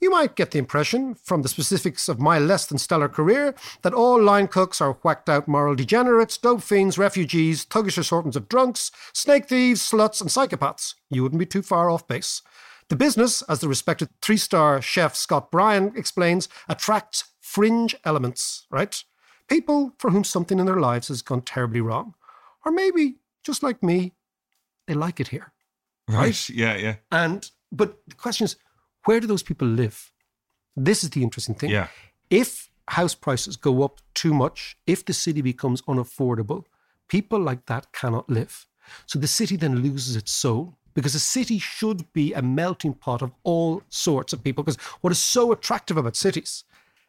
You 0.01 0.11
might 0.11 0.37
get 0.37 0.51
the 0.51 0.59
impression 0.59 1.15
from 1.15 1.41
the 1.41 1.49
specifics 1.49 2.07
of 2.07 2.21
my 2.21 2.39
less 2.39 2.67
than 2.67 2.77
stellar 2.77 3.09
career 3.09 3.55
that 3.81 3.95
all 3.95 4.23
line 4.23 4.47
cooks 4.47 4.81
are 4.81 4.99
whacked 5.03 5.31
out 5.31 5.49
moral 5.49 5.75
degenerates, 5.75 6.37
dope 6.37 6.61
fiends, 6.63 6.99
refugees, 6.99 7.65
thuggish 7.65 7.97
assortments 7.97 8.37
of 8.37 8.49
drunks, 8.49 8.91
snake 9.15 9.49
thieves, 9.49 9.81
sluts, 9.81 10.21
and 10.21 10.29
psychopaths. 10.29 10.95
You 11.09 11.23
wouldn't 11.23 11.41
be 11.41 11.47
too 11.47 11.63
far 11.63 11.89
off 11.89 12.07
base. 12.07 12.43
The 12.89 12.97
business, 12.97 13.43
as 13.43 13.61
the 13.61 13.69
respected 13.69 14.09
three 14.23 14.37
star 14.37 14.81
chef 14.81 15.15
Scott 15.17 15.51
Bryan 15.51 15.93
explains, 15.97 16.49
attracts 16.69 17.25
fringe 17.41 17.97
elements, 18.05 18.67
right? 18.71 19.03
People 19.49 19.93
for 19.99 20.11
whom 20.11 20.25
something 20.25 20.59
in 20.59 20.67
their 20.67 20.81
lives 20.81 21.09
has 21.09 21.23
gone 21.23 21.43
terribly 21.43 21.81
wrong. 21.81 22.15
Or 22.65 22.73
maybe, 22.73 23.17
just 23.45 23.63
like 23.63 23.83
me, 23.83 24.13
they 24.87 24.95
like 24.95 25.21
it 25.21 25.29
here. 25.29 25.53
Right. 26.09 26.49
Yeah, 26.49 26.77
yeah. 26.77 26.97
And 27.11 27.51
but 27.73 27.99
the 28.07 28.15
question 28.15 28.45
is, 28.45 28.57
where 29.05 29.21
do 29.21 29.27
those 29.27 29.43
people 29.43 29.67
live? 29.67 30.13
This 30.77 31.03
is 31.03 31.11
the 31.11 31.23
interesting 31.23 31.55
thing. 31.55 31.71
Yeah. 31.71 31.89
If 32.31 32.71
house 32.89 33.15
prices 33.15 33.57
go 33.57 33.83
up 33.83 34.01
too 34.15 34.33
much, 34.33 34.77
if 34.87 35.05
the 35.05 35.13
city 35.13 35.43
becomes 35.43 35.83
unaffordable, 35.83 36.65
people 37.09 37.41
like 37.41 37.67
that 37.67 37.93
cannot 37.93 38.29
live. 38.31 38.67
So 39.07 39.19
the 39.19 39.27
city 39.27 39.57
then 39.57 39.83
loses 39.83 40.15
its 40.15 40.31
soul 40.31 40.79
because 40.97 41.15
a 41.15 41.21
city 41.21 41.59
should 41.59 42.11
be 42.13 42.33
a 42.33 42.43
melting 42.43 42.95
pot 42.95 43.23
of 43.23 43.31
all 43.45 43.83
sorts 43.91 44.33
of 44.33 44.43
people. 44.43 44.65
Because 44.65 44.81
what 45.03 45.13
is 45.13 45.19
so 45.19 45.53
attractive 45.53 45.97
about 45.99 46.17
cities 46.17 46.65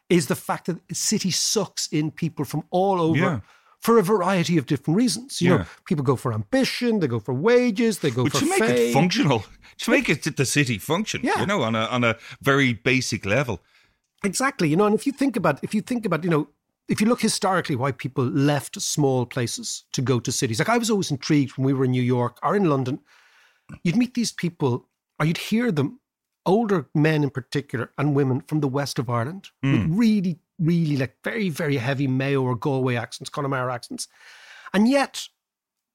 is 0.08 0.26
the 0.26 0.36
fact 0.36 0.66
that 0.66 0.78
a 0.90 0.94
city 0.94 1.30
sucks 1.30 1.88
in 1.90 2.10
people 2.10 2.44
from 2.44 2.62
all 2.70 3.00
over. 3.00 3.18
Yeah. 3.18 3.40
For 3.80 3.96
a 3.98 4.02
variety 4.02 4.58
of 4.58 4.66
different 4.66 4.96
reasons, 4.96 5.40
you 5.40 5.50
know, 5.50 5.64
people 5.84 6.04
go 6.04 6.16
for 6.16 6.32
ambition, 6.32 6.98
they 6.98 7.06
go 7.06 7.20
for 7.20 7.32
wages, 7.32 8.00
they 8.00 8.10
go 8.10 8.24
But 8.24 8.32
for 8.32 8.40
to 8.40 8.46
make 8.48 8.58
fame. 8.58 8.90
it 8.90 8.92
functional, 8.92 9.44
to 9.78 9.90
make 9.92 10.08
it 10.08 10.36
the 10.36 10.44
city 10.44 10.78
function, 10.78 11.20
Yeah. 11.22 11.38
you 11.40 11.46
know, 11.46 11.62
on 11.62 11.74
a 11.76 11.84
on 11.86 12.02
a 12.04 12.16
very 12.42 12.72
basic 12.72 13.24
level. 13.24 13.60
Exactly. 14.24 14.68
You 14.68 14.76
know, 14.76 14.86
and 14.86 14.94
if 14.96 15.06
you 15.06 15.12
think 15.12 15.36
about 15.36 15.62
if 15.62 15.74
you 15.74 15.80
think 15.80 16.04
about, 16.04 16.24
you 16.24 16.30
know, 16.30 16.48
if 16.88 17.00
you 17.00 17.06
look 17.06 17.20
historically 17.22 17.76
why 17.76 17.92
people 17.92 18.24
left 18.24 18.80
small 18.82 19.24
places 19.26 19.84
to 19.92 20.02
go 20.02 20.18
to 20.20 20.32
cities. 20.32 20.58
Like 20.58 20.68
I 20.76 20.78
was 20.78 20.90
always 20.90 21.10
intrigued 21.12 21.52
when 21.56 21.64
we 21.66 21.72
were 21.72 21.84
in 21.84 21.92
New 21.92 22.02
York 22.02 22.38
or 22.42 22.56
in 22.56 22.64
London, 22.64 22.98
you'd 23.82 23.96
meet 23.96 24.14
these 24.14 24.32
people 24.32 24.88
or 25.18 25.26
you'd 25.26 25.38
hear 25.38 25.72
them, 25.72 26.00
older 26.46 26.88
men 26.94 27.22
in 27.22 27.30
particular 27.30 27.90
and 27.98 28.14
women 28.14 28.40
from 28.40 28.60
the 28.60 28.68
west 28.68 28.98
of 28.98 29.10
Ireland 29.10 29.50
with 29.62 29.82
hmm. 29.82 29.96
really, 29.96 30.38
really 30.58 30.96
like 30.96 31.16
very, 31.22 31.50
very 31.50 31.76
heavy 31.76 32.06
Mayo 32.06 32.42
or 32.42 32.54
Galway 32.54 32.96
accents, 32.96 33.28
Connemara 33.28 33.72
accents. 33.72 34.08
And 34.72 34.88
yet 34.88 35.28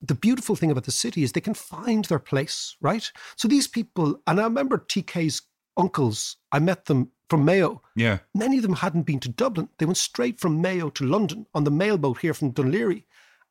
the 0.01 0.15
beautiful 0.15 0.55
thing 0.55 0.69
about 0.69 0.83
the 0.83 0.91
city 0.91 1.23
is 1.23 1.31
they 1.31 1.41
can 1.41 1.53
find 1.53 2.05
their 2.05 2.19
place, 2.19 2.75
right? 2.81 3.09
So 3.36 3.47
these 3.47 3.67
people, 3.67 4.21
and 4.27 4.39
I 4.39 4.43
remember 4.43 4.77
TK's 4.77 5.41
uncles, 5.77 6.38
I 6.51 6.59
met 6.59 6.86
them 6.86 7.12
from 7.29 7.45
Mayo. 7.45 7.81
Yeah. 7.95 8.19
Many 8.36 8.57
of 8.57 8.63
them 8.63 8.73
hadn't 8.73 9.03
been 9.03 9.21
to 9.21 9.29
Dublin. 9.29 9.69
They 9.79 9.86
went 9.86 9.97
straight 9.97 10.39
from 10.39 10.62
Mayo 10.62 10.89
to 10.91 11.05
London 11.05 11.47
on 11.55 11.63
the 11.63 11.71
mail 11.71 11.97
boat 11.97 12.19
here 12.19 12.33
from 12.33 12.51
Dún 12.51 12.71
Laoghaire. 12.71 13.03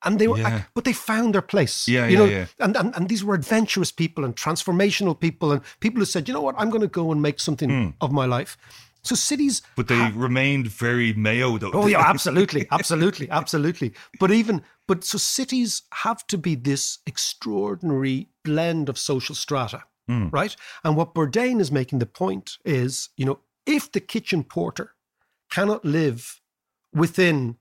And 0.05 0.19
they 0.19 0.29
were, 0.29 0.39
Yeah. 0.39 0.63
but 0.75 0.85
they 0.85 0.93
found 0.93 1.35
their 1.35 1.43
place. 1.43 1.87
Yeah, 1.89 2.07
you 2.07 2.13
yeah, 2.13 2.19
know, 2.19 2.25
yeah. 2.31 2.47
And, 2.59 2.77
and 2.77 2.95
and 2.97 3.09
these 3.09 3.25
were 3.25 3.35
adventurous 3.35 3.93
people 3.93 4.25
and 4.25 4.35
transformational 4.37 5.15
people 5.19 5.53
and 5.53 5.61
people 5.81 6.01
who 6.01 6.05
said, 6.07 6.29
you 6.29 6.35
know 6.35 6.43
what, 6.43 6.55
I'm 6.59 6.71
going 6.71 6.83
to 6.83 7.01
go 7.01 7.13
and 7.13 7.21
make 7.23 7.39
something 7.41 7.71
Hmm. 7.71 7.89
of 8.01 8.11
my 8.13 8.27
life. 8.27 8.57
So 9.05 9.17
cities, 9.17 9.63
But 9.77 9.89
they 9.89 10.11
remained 10.15 10.69
very 10.69 11.13
Mayo, 11.13 11.59
though. 11.59 11.73
oh 11.73 11.89
yeah, 11.89 12.01
absolutely, 12.15 12.67
absolutely, 12.71 13.29
absolutely. 13.31 13.93
But 14.21 14.31
even 14.31 14.63
but 14.87 15.05
so 15.05 15.19
cities 15.19 15.83
have 15.93 16.25
to 16.29 16.39
be 16.39 16.55
this 16.57 16.99
extraordinary 17.07 18.29
blend 18.45 18.89
of 18.89 18.99
social 18.99 19.35
strata, 19.35 19.83
Hmm. 20.09 20.29
right? 20.31 20.57
And 20.85 20.97
what 20.97 21.15
Bourdain 21.15 21.61
is 21.61 21.71
making 21.71 21.99
the 22.01 22.07
point 22.07 22.59
is, 22.65 23.09
you 23.17 23.25
know, 23.27 23.41
if 23.67 23.91
the 23.93 24.01
kitchen 24.01 24.45
porter 24.45 24.95
cannot 25.51 25.85
live 25.85 26.41
within, 26.93 27.57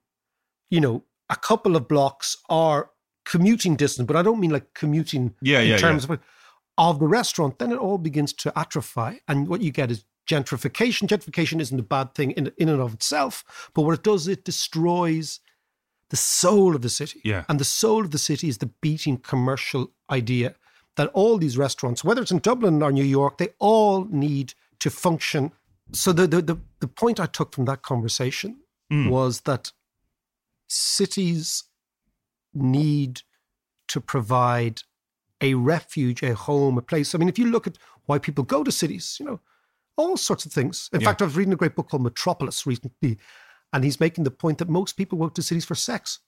you 0.69 0.79
know, 0.81 1.03
a 1.31 1.35
couple 1.35 1.75
of 1.75 1.87
blocks 1.87 2.37
are 2.49 2.91
commuting 3.25 3.75
distance, 3.75 4.05
but 4.05 4.15
I 4.15 4.21
don't 4.21 4.39
mean 4.39 4.51
like 4.51 4.73
commuting 4.73 5.33
Yeah, 5.41 5.61
in 5.61 5.69
yeah, 5.69 5.77
terms 5.77 6.05
yeah. 6.07 6.15
of 6.15 6.19
of 6.77 6.99
the 6.99 7.07
restaurant, 7.07 7.59
then 7.59 7.71
it 7.71 7.77
all 7.77 7.97
begins 7.97 8.33
to 8.33 8.57
atrophy. 8.57 9.21
And 9.27 9.47
what 9.47 9.61
you 9.61 9.71
get 9.71 9.91
is 9.91 10.05
gentrification. 10.27 11.07
Gentrification 11.07 11.59
isn't 11.61 11.79
a 11.79 11.83
bad 11.83 12.15
thing 12.15 12.31
in, 12.31 12.51
in 12.57 12.69
and 12.69 12.81
of 12.81 12.93
itself, 12.93 13.69
but 13.73 13.83
what 13.83 13.93
it 13.93 14.03
does, 14.03 14.21
is 14.21 14.27
it 14.29 14.45
destroys 14.45 15.39
the 16.09 16.17
soul 16.17 16.75
of 16.75 16.81
the 16.81 16.89
city. 16.89 17.21
Yeah. 17.23 17.43
And 17.49 17.59
the 17.59 17.65
soul 17.65 18.01
of 18.05 18.11
the 18.11 18.17
city 18.17 18.47
is 18.47 18.57
the 18.57 18.71
beating 18.81 19.17
commercial 19.17 19.91
idea 20.09 20.55
that 20.95 21.09
all 21.13 21.37
these 21.37 21.57
restaurants, 21.57 22.03
whether 22.03 22.21
it's 22.21 22.31
in 22.31 22.39
Dublin 22.39 22.81
or 22.81 22.91
New 22.91 23.03
York, 23.19 23.37
they 23.37 23.49
all 23.59 24.05
need 24.05 24.53
to 24.79 24.89
function. 24.89 25.51
So 25.93 26.11
the 26.13 26.25
the 26.27 26.41
the, 26.41 26.57
the 26.79 26.87
point 26.87 27.19
I 27.19 27.27
took 27.27 27.53
from 27.55 27.65
that 27.65 27.81
conversation 27.81 28.57
Mm. 28.91 29.09
was 29.09 29.41
that 29.41 29.71
cities 30.71 31.65
need 32.53 33.21
to 33.87 33.99
provide 33.99 34.81
a 35.41 35.53
refuge, 35.55 36.23
a 36.23 36.33
home, 36.33 36.77
a 36.77 36.81
place. 36.81 37.13
I 37.13 37.17
mean, 37.17 37.29
if 37.29 37.37
you 37.39 37.47
look 37.47 37.67
at 37.67 37.77
why 38.05 38.19
people 38.19 38.43
go 38.43 38.63
to 38.63 38.71
cities, 38.71 39.17
you 39.19 39.25
know, 39.25 39.39
all 39.97 40.17
sorts 40.17 40.45
of 40.45 40.53
things. 40.53 40.89
In 40.93 41.01
Yeah. 41.01 41.09
fact, 41.09 41.21
I 41.21 41.25
was 41.25 41.35
reading 41.35 41.53
a 41.53 41.57
great 41.57 41.75
book 41.75 41.89
called 41.89 42.03
Metropolis 42.03 42.65
recently, 42.65 43.17
and 43.73 43.83
he's 43.83 43.99
making 43.99 44.23
the 44.23 44.31
point 44.31 44.57
that 44.59 44.69
most 44.69 44.93
people 44.95 45.17
go 45.17 45.29
to 45.29 45.41
cities 45.41 45.65
for 45.65 45.75
sex. 45.75 46.19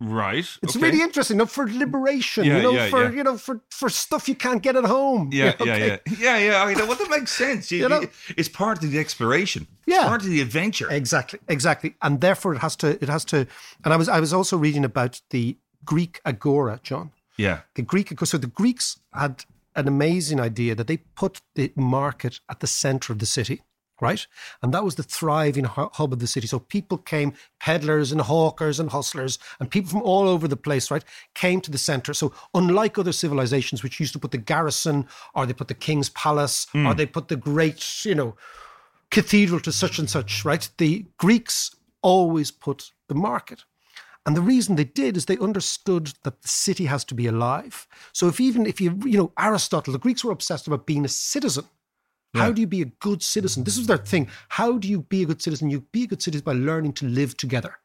Right. 0.00 0.46
It's 0.62 0.76
okay. 0.76 0.86
really 0.86 1.02
interesting, 1.02 1.38
no, 1.38 1.46
for 1.46 1.68
liberation, 1.68 2.44
Yeah, 2.44 2.56
you 2.56 2.62
know, 2.62 2.70
yeah, 2.72 2.88
for 2.88 3.02
yeah. 3.02 3.10
you 3.10 3.24
know, 3.24 3.36
for 3.36 3.60
for 3.70 3.88
stuff 3.88 4.28
you 4.28 4.36
can't 4.36 4.62
get 4.62 4.76
at 4.76 4.84
home. 4.84 5.30
Yeah, 5.38 5.54
yeah, 5.58 5.62
okay? 5.74 6.00
yeah, 6.06 6.18
yeah, 6.18 6.38
yeah. 6.38 6.62
I 6.62 6.74
know. 6.74 6.86
Well, 6.86 6.96
that 6.96 7.10
makes 7.10 7.32
sense. 7.32 7.72
You, 7.72 7.78
You 7.82 7.88
know? 7.88 8.04
it's 8.36 8.48
part 8.48 8.82
of 8.84 8.90
the 8.92 8.98
exploration. 8.98 9.66
Yeah. 9.86 9.96
it's 9.96 10.08
part 10.08 10.22
of 10.22 10.28
the 10.28 10.40
adventure. 10.40 10.88
Exactly, 10.90 11.40
exactly, 11.48 11.94
and 12.00 12.20
therefore 12.20 12.54
it 12.54 12.58
has 12.58 12.76
to, 12.76 12.88
it 13.02 13.08
has 13.08 13.24
to. 13.26 13.46
And 13.84 13.92
I 13.92 13.96
was, 13.96 14.08
I 14.08 14.20
was 14.20 14.32
also 14.32 14.56
reading 14.56 14.84
about 14.84 15.20
the 15.30 15.56
Greek 15.84 16.20
agora, 16.24 16.78
John. 16.82 17.10
Yeah, 17.36 17.60
The 17.74 17.82
Greek, 17.82 18.12
so 18.24 18.36
the 18.38 18.48
Greeks 18.48 18.98
had 19.12 19.44
an 19.76 19.86
amazing 19.86 20.40
idea 20.40 20.74
that 20.74 20.86
they 20.88 20.96
put 20.96 21.40
the 21.54 21.72
market 21.76 22.40
at 22.48 22.58
the 22.60 22.66
center 22.66 23.12
of 23.12 23.18
the 23.20 23.26
city, 23.26 23.62
right? 24.00 24.26
And 24.62 24.72
that 24.74 24.84
was 24.84 24.94
the 24.94 25.02
thriving 25.02 25.64
hub 25.64 26.12
of 26.12 26.18
the 26.18 26.26
city. 26.26 26.46
So 26.46 26.58
people 26.58 26.98
came, 26.98 27.34
peddlers 27.60 28.12
and 28.12 28.20
hawkers 28.20 28.80
and 28.80 28.90
hustlers, 28.90 29.38
and 29.60 29.70
people 29.70 29.90
from 29.90 30.02
all 30.02 30.28
over 30.28 30.48
the 30.48 30.56
place, 30.56 30.90
right, 30.90 31.04
came 31.34 31.60
to 31.62 31.70
the 31.70 31.78
center. 31.78 32.14
So 32.14 32.32
unlike 32.54 32.98
other 32.98 33.12
civilizations, 33.12 33.82
which 33.82 34.00
used 34.00 34.12
to 34.12 34.18
put 34.18 34.30
the 34.30 34.38
garrison, 34.38 35.06
or 35.34 35.46
they 35.46 35.52
put 35.52 35.68
the 35.68 35.74
king's 35.74 36.10
palace, 36.10 36.66
hmm. 36.72 36.86
or 36.86 36.94
they 36.94 37.06
put 37.06 37.28
the 37.28 37.36
great, 37.36 38.04
you 38.04 38.14
know, 38.14 38.36
cathedral 39.10 39.60
to 39.60 39.72
such 39.72 39.98
and 39.98 40.08
such, 40.08 40.44
right? 40.44 40.68
The 40.78 41.06
Greeks 41.18 41.74
always 42.02 42.50
put 42.50 42.92
the 43.08 43.14
market. 43.14 43.64
And 44.26 44.36
the 44.36 44.42
reason 44.42 44.76
they 44.76 44.84
did 44.84 45.16
is 45.16 45.24
they 45.24 45.38
understood 45.38 46.12
that 46.22 46.42
the 46.42 46.48
city 46.48 46.84
has 46.84 47.02
to 47.06 47.14
be 47.14 47.26
alive. 47.26 47.86
So 48.12 48.28
if 48.28 48.40
even 48.40 48.66
if 48.66 48.78
you, 48.78 49.00
you 49.04 49.16
know, 49.16 49.32
Aristotle, 49.38 49.92
the 49.92 49.98
Greeks 49.98 50.22
were 50.22 50.32
obsessed 50.32 50.66
about 50.66 50.84
being 50.84 51.06
a 51.06 51.08
citizen. 51.08 51.64
How 52.34 52.52
do 52.52 52.60
you 52.60 52.66
be 52.66 52.82
a 52.82 52.86
good 52.86 53.22
citizen? 53.22 53.64
This 53.64 53.78
is 53.78 53.86
their 53.86 53.96
thing. 53.96 54.28
How 54.48 54.78
do 54.78 54.86
you 54.88 55.00
be 55.02 55.22
a 55.22 55.26
good 55.26 55.42
citizen? 55.42 55.70
You 55.70 55.80
be 55.92 56.04
a 56.04 56.06
good 56.06 56.22
citizen 56.22 56.44
by 56.44 56.52
learning 56.52 56.92
to 56.94 57.06
live 57.06 57.36
together. 57.36 57.76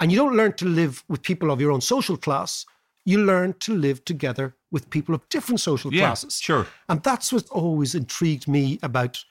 And 0.00 0.10
you 0.10 0.18
don't 0.18 0.36
learn 0.36 0.54
to 0.54 0.64
live 0.64 1.04
with 1.08 1.22
people 1.22 1.50
of 1.50 1.60
your 1.60 1.70
own 1.70 1.80
social 1.80 2.16
class. 2.16 2.64
You 3.04 3.24
learn 3.24 3.54
to 3.60 3.74
live 3.76 4.04
together 4.04 4.56
with 4.70 4.88
people 4.90 5.14
of 5.14 5.28
different 5.28 5.60
social 5.60 5.92
Yeah, 5.92 6.06
classes. 6.06 6.40
sure. 6.40 6.66
And 6.88 7.02
that's 7.02 7.32
what 7.32 7.48
always 7.50 7.94
intrigued 7.94 8.48
me 8.48 8.78
about, 8.82 9.24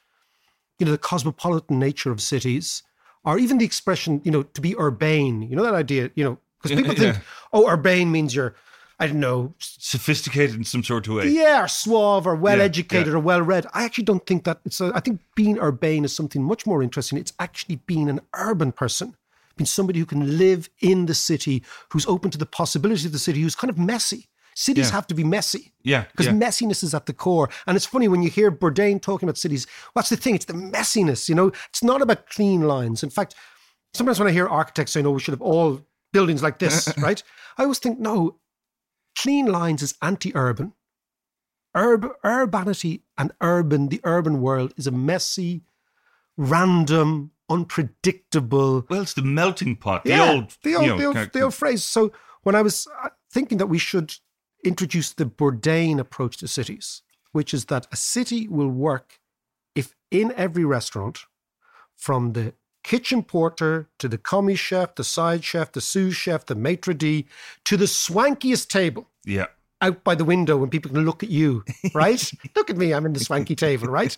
you 0.79 0.85
know, 0.85 0.91
the 0.91 0.97
cosmopolitan 0.97 1.79
nature 1.79 2.11
of 2.11 2.21
cities, 2.21 2.83
or 3.23 3.39
even 3.39 3.57
the 3.57 3.65
expression, 3.65 4.21
you 4.23 4.31
know, 4.31 4.43
to 4.43 4.61
be 4.61 4.75
urbane. 4.77 5.41
You 5.43 5.55
know 5.55 5.63
that 5.63 5.73
idea, 5.73 6.11
you 6.15 6.23
know, 6.23 6.37
because 6.61 6.77
people 6.77 6.95
think, 6.95 7.15
Yeah. 7.15 7.21
oh, 7.53 7.67
urbane 7.67 8.11
means 8.11 8.35
you're, 8.35 8.55
I 9.01 9.07
don't 9.07 9.19
know, 9.19 9.53
sophisticated 9.57 10.55
in 10.55 10.63
some 10.63 10.83
sort 10.83 11.07
of 11.07 11.15
way. 11.15 11.27
yeah, 11.29 11.63
or 11.63 11.67
suave 11.67 12.27
or 12.27 12.35
well 12.35 12.61
educated 12.61 13.07
yeah. 13.07 13.13
or 13.13 13.19
well 13.19 13.41
read. 13.41 13.65
I 13.73 13.83
actually 13.83 14.03
don't 14.03 14.25
think 14.27 14.43
that 14.43 14.59
it's. 14.63 14.79
A, 14.79 14.91
I 14.93 14.99
think 14.99 15.19
being 15.35 15.57
urbane 15.57 16.05
is 16.05 16.15
something 16.15 16.43
much 16.43 16.65
more 16.67 16.83
interesting. 16.83 17.17
It's 17.17 17.33
actually 17.39 17.77
being 17.87 18.09
an 18.09 18.19
urban 18.35 18.71
person, 18.71 19.15
being 19.57 19.65
somebody 19.65 19.99
who 19.99 20.05
can 20.05 20.37
live 20.37 20.69
in 20.79 21.07
the 21.07 21.15
city, 21.15 21.63
who's 21.89 22.05
open 22.05 22.29
to 22.31 22.37
the 22.37 22.45
possibilities 22.45 23.05
of 23.05 23.11
the 23.11 23.19
city, 23.19 23.41
who's 23.41 23.55
kind 23.55 23.71
of 23.71 23.77
messy. 23.77 24.27
Cities 24.53 24.89
Yeah. 24.89 24.95
have 24.97 25.07
to 25.07 25.15
be 25.15 25.23
messy. 25.23 25.73
Yeah, 25.81 26.03
Because 26.11 26.25
yeah. 26.27 26.33
messiness 26.33 26.83
is 26.83 26.93
at 26.93 27.05
the 27.05 27.13
core. 27.13 27.49
And 27.65 27.77
it's 27.77 27.85
funny 27.85 28.07
when 28.09 28.21
you 28.21 28.29
hear 28.29 28.51
Bourdain 28.51 29.01
talking 29.01 29.27
about 29.27 29.37
cities, 29.37 29.65
what's 29.93 30.09
the 30.09 30.17
thing? 30.17 30.35
It's 30.35 30.45
the 30.45 30.53
messiness, 30.53 31.29
you 31.29 31.35
know? 31.35 31.53
It's 31.69 31.81
not 31.81 32.01
about 32.01 32.27
clean 32.27 32.61
lines. 32.67 33.01
In 33.01 33.09
fact, 33.09 33.33
sometimes 33.93 34.19
when 34.19 34.27
I 34.27 34.33
hear 34.33 34.47
architects 34.49 34.91
say, 34.91 35.01
no, 35.01 35.09
oh, 35.09 35.13
we 35.13 35.21
should 35.21 35.31
have 35.31 35.41
all 35.41 35.81
buildings 36.11 36.43
like 36.43 36.59
this, 36.59 36.93
right? 36.97 37.23
I 37.57 37.63
always 37.63 37.79
think, 37.79 37.97
no, 37.97 38.35
clean 39.17 39.45
lines 39.45 39.81
is 39.81 39.95
anti 40.01 40.31
urban. 40.35 40.73
Urb- 41.75 42.11
urbanity 42.25 43.03
and 43.17 43.31
urban, 43.39 43.87
the 43.87 44.01
urban 44.03 44.41
world 44.41 44.73
is 44.75 44.87
a 44.87 44.91
messy, 44.91 45.63
random, 46.37 47.31
unpredictable, 47.49 48.85
Well, 48.89 49.01
it's 49.01 49.13
the 49.13 49.21
melting 49.21 49.77
pot. 49.77 50.03
The 50.03 50.09
yeah, 50.11 50.31
old, 50.31 50.57
the 50.63 50.75
old, 50.75 50.83
you 50.83 50.89
know, 50.91 50.97
the, 50.97 51.05
old, 51.05 51.15
kind 51.15 51.27
of- 51.27 51.33
the 51.33 51.41
old 51.41 51.53
phrase. 51.53 51.83
So 51.83 52.11
when 52.43 52.55
I 52.55 52.61
was 52.61 52.87
uh, 53.03 53.09
thinking 53.31 53.57
that 53.59 53.67
we 53.67 53.77
should 53.77 54.15
introduce 54.63 55.13
the 55.13 55.25
Bourdain 55.25 55.99
approach 55.99 56.37
to 56.37 56.47
cities, 56.47 57.01
which 57.31 57.53
is 57.53 57.65
that 57.65 57.87
a 57.91 57.95
city 57.95 58.47
will 58.47 58.69
work 58.69 59.19
if 59.75 59.95
in 60.09 60.33
every 60.35 60.65
restaurant, 60.65 61.19
from 61.95 62.33
the 62.33 62.53
kitchen 62.83 63.23
porter 63.23 63.89
to 63.99 64.07
the 64.07 64.17
commis 64.17 64.59
chef, 64.59 64.95
the 64.95 65.03
side 65.03 65.43
chef, 65.43 65.71
the 65.71 65.81
sous 65.81 66.15
chef, 66.15 66.45
the 66.45 66.55
maitre 66.55 66.93
d', 66.93 67.27
to 67.65 67.77
the 67.77 67.85
swankiest 67.85 68.67
table 68.67 69.07
yeah, 69.25 69.47
out 69.81 70.03
by 70.03 70.15
the 70.15 70.25
window 70.25 70.57
when 70.57 70.69
people 70.69 70.91
can 70.91 71.05
look 71.05 71.23
at 71.23 71.29
you, 71.29 71.63
right? 71.93 72.31
look 72.55 72.69
at 72.69 72.77
me, 72.77 72.93
I'm 72.93 73.05
in 73.05 73.13
the 73.13 73.19
swanky 73.19 73.55
table, 73.55 73.87
right? 73.87 74.17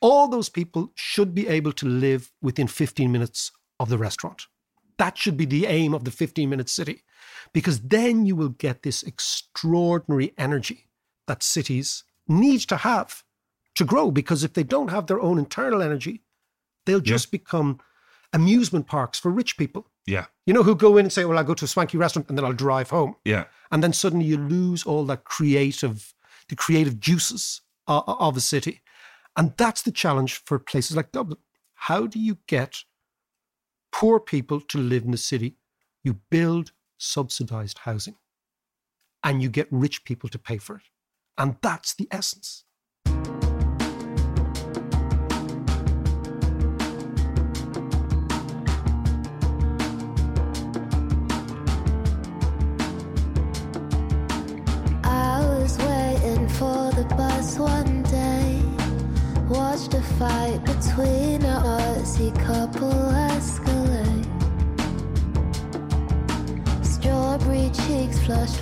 All 0.00 0.28
those 0.28 0.48
people 0.48 0.92
should 0.94 1.34
be 1.34 1.48
able 1.48 1.72
to 1.72 1.86
live 1.86 2.32
within 2.42 2.66
15 2.66 3.10
minutes 3.10 3.50
of 3.80 3.88
the 3.88 3.98
restaurant. 3.98 4.46
That 4.98 5.18
should 5.18 5.36
be 5.36 5.44
the 5.44 5.66
aim 5.66 5.94
of 5.94 6.04
the 6.04 6.10
15 6.10 6.48
minute 6.48 6.68
city, 6.68 7.02
because 7.52 7.80
then 7.80 8.26
you 8.26 8.36
will 8.36 8.50
get 8.50 8.82
this 8.82 9.02
extraordinary 9.02 10.32
energy 10.38 10.88
that 11.26 11.42
cities 11.42 12.04
need 12.28 12.60
to 12.60 12.76
have 12.76 13.22
to 13.74 13.84
grow. 13.84 14.10
Because 14.10 14.44
if 14.44 14.54
they 14.54 14.62
don't 14.62 14.90
have 14.90 15.06
their 15.06 15.20
own 15.20 15.38
internal 15.38 15.82
energy, 15.82 16.22
they'll 16.86 17.00
just 17.00 17.30
become 17.30 17.78
amusement 18.32 18.86
parks 18.86 19.18
for 19.18 19.30
rich 19.30 19.56
people. 19.56 19.86
yeah, 20.06 20.26
You 20.46 20.54
know, 20.54 20.62
who 20.62 20.74
go 20.74 20.96
in 20.96 21.04
and 21.06 21.12
say, 21.12 21.24
Well, 21.24 21.38
I'll 21.38 21.44
go 21.44 21.54
to 21.54 21.64
a 21.64 21.68
swanky 21.68 21.96
restaurant 21.98 22.28
and 22.28 22.36
then 22.38 22.44
I'll 22.44 22.52
drive 22.52 22.90
home. 22.90 23.16
Yeah. 23.24 23.44
and 23.70 23.82
then 23.82 23.92
suddenly 23.92 24.24
you 24.26 24.36
lose 24.38 24.84
all 24.84 25.04
that 25.06 25.24
creative 25.24 26.14
the 26.48 26.56
creative 26.56 27.00
juices 27.00 27.60
o- 27.88 28.04
o- 28.06 28.16
of 28.28 28.36
a 28.36 28.40
city. 28.40 28.80
And 29.36 29.52
that's 29.56 29.82
the 29.82 29.92
challenge 29.92 30.42
for 30.46 30.58
places 30.58 30.96
like 30.96 31.12
dublin. 31.12 31.38
How 31.74 32.06
do 32.06 32.18
you 32.18 32.38
get 32.46 32.84
poor 33.92 34.20
people 34.20 34.60
to 34.60 34.78
live 34.78 35.04
in 35.04 35.10
the 35.10 35.18
city? 35.18 35.56
You 36.04 36.20
build 36.30 36.72
subsidized 36.98 37.78
housing 37.78 38.16
and 39.24 39.42
you 39.42 39.48
get 39.50 39.66
rich 39.70 40.04
people 40.04 40.28
to 40.30 40.38
pay 40.38 40.58
for 40.58 40.76
it. 40.76 40.84
And 41.38 41.56
that's 41.62 41.94
the 41.94 42.08
essence 42.10 42.64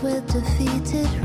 with 0.05 0.27
defeated 0.27 1.24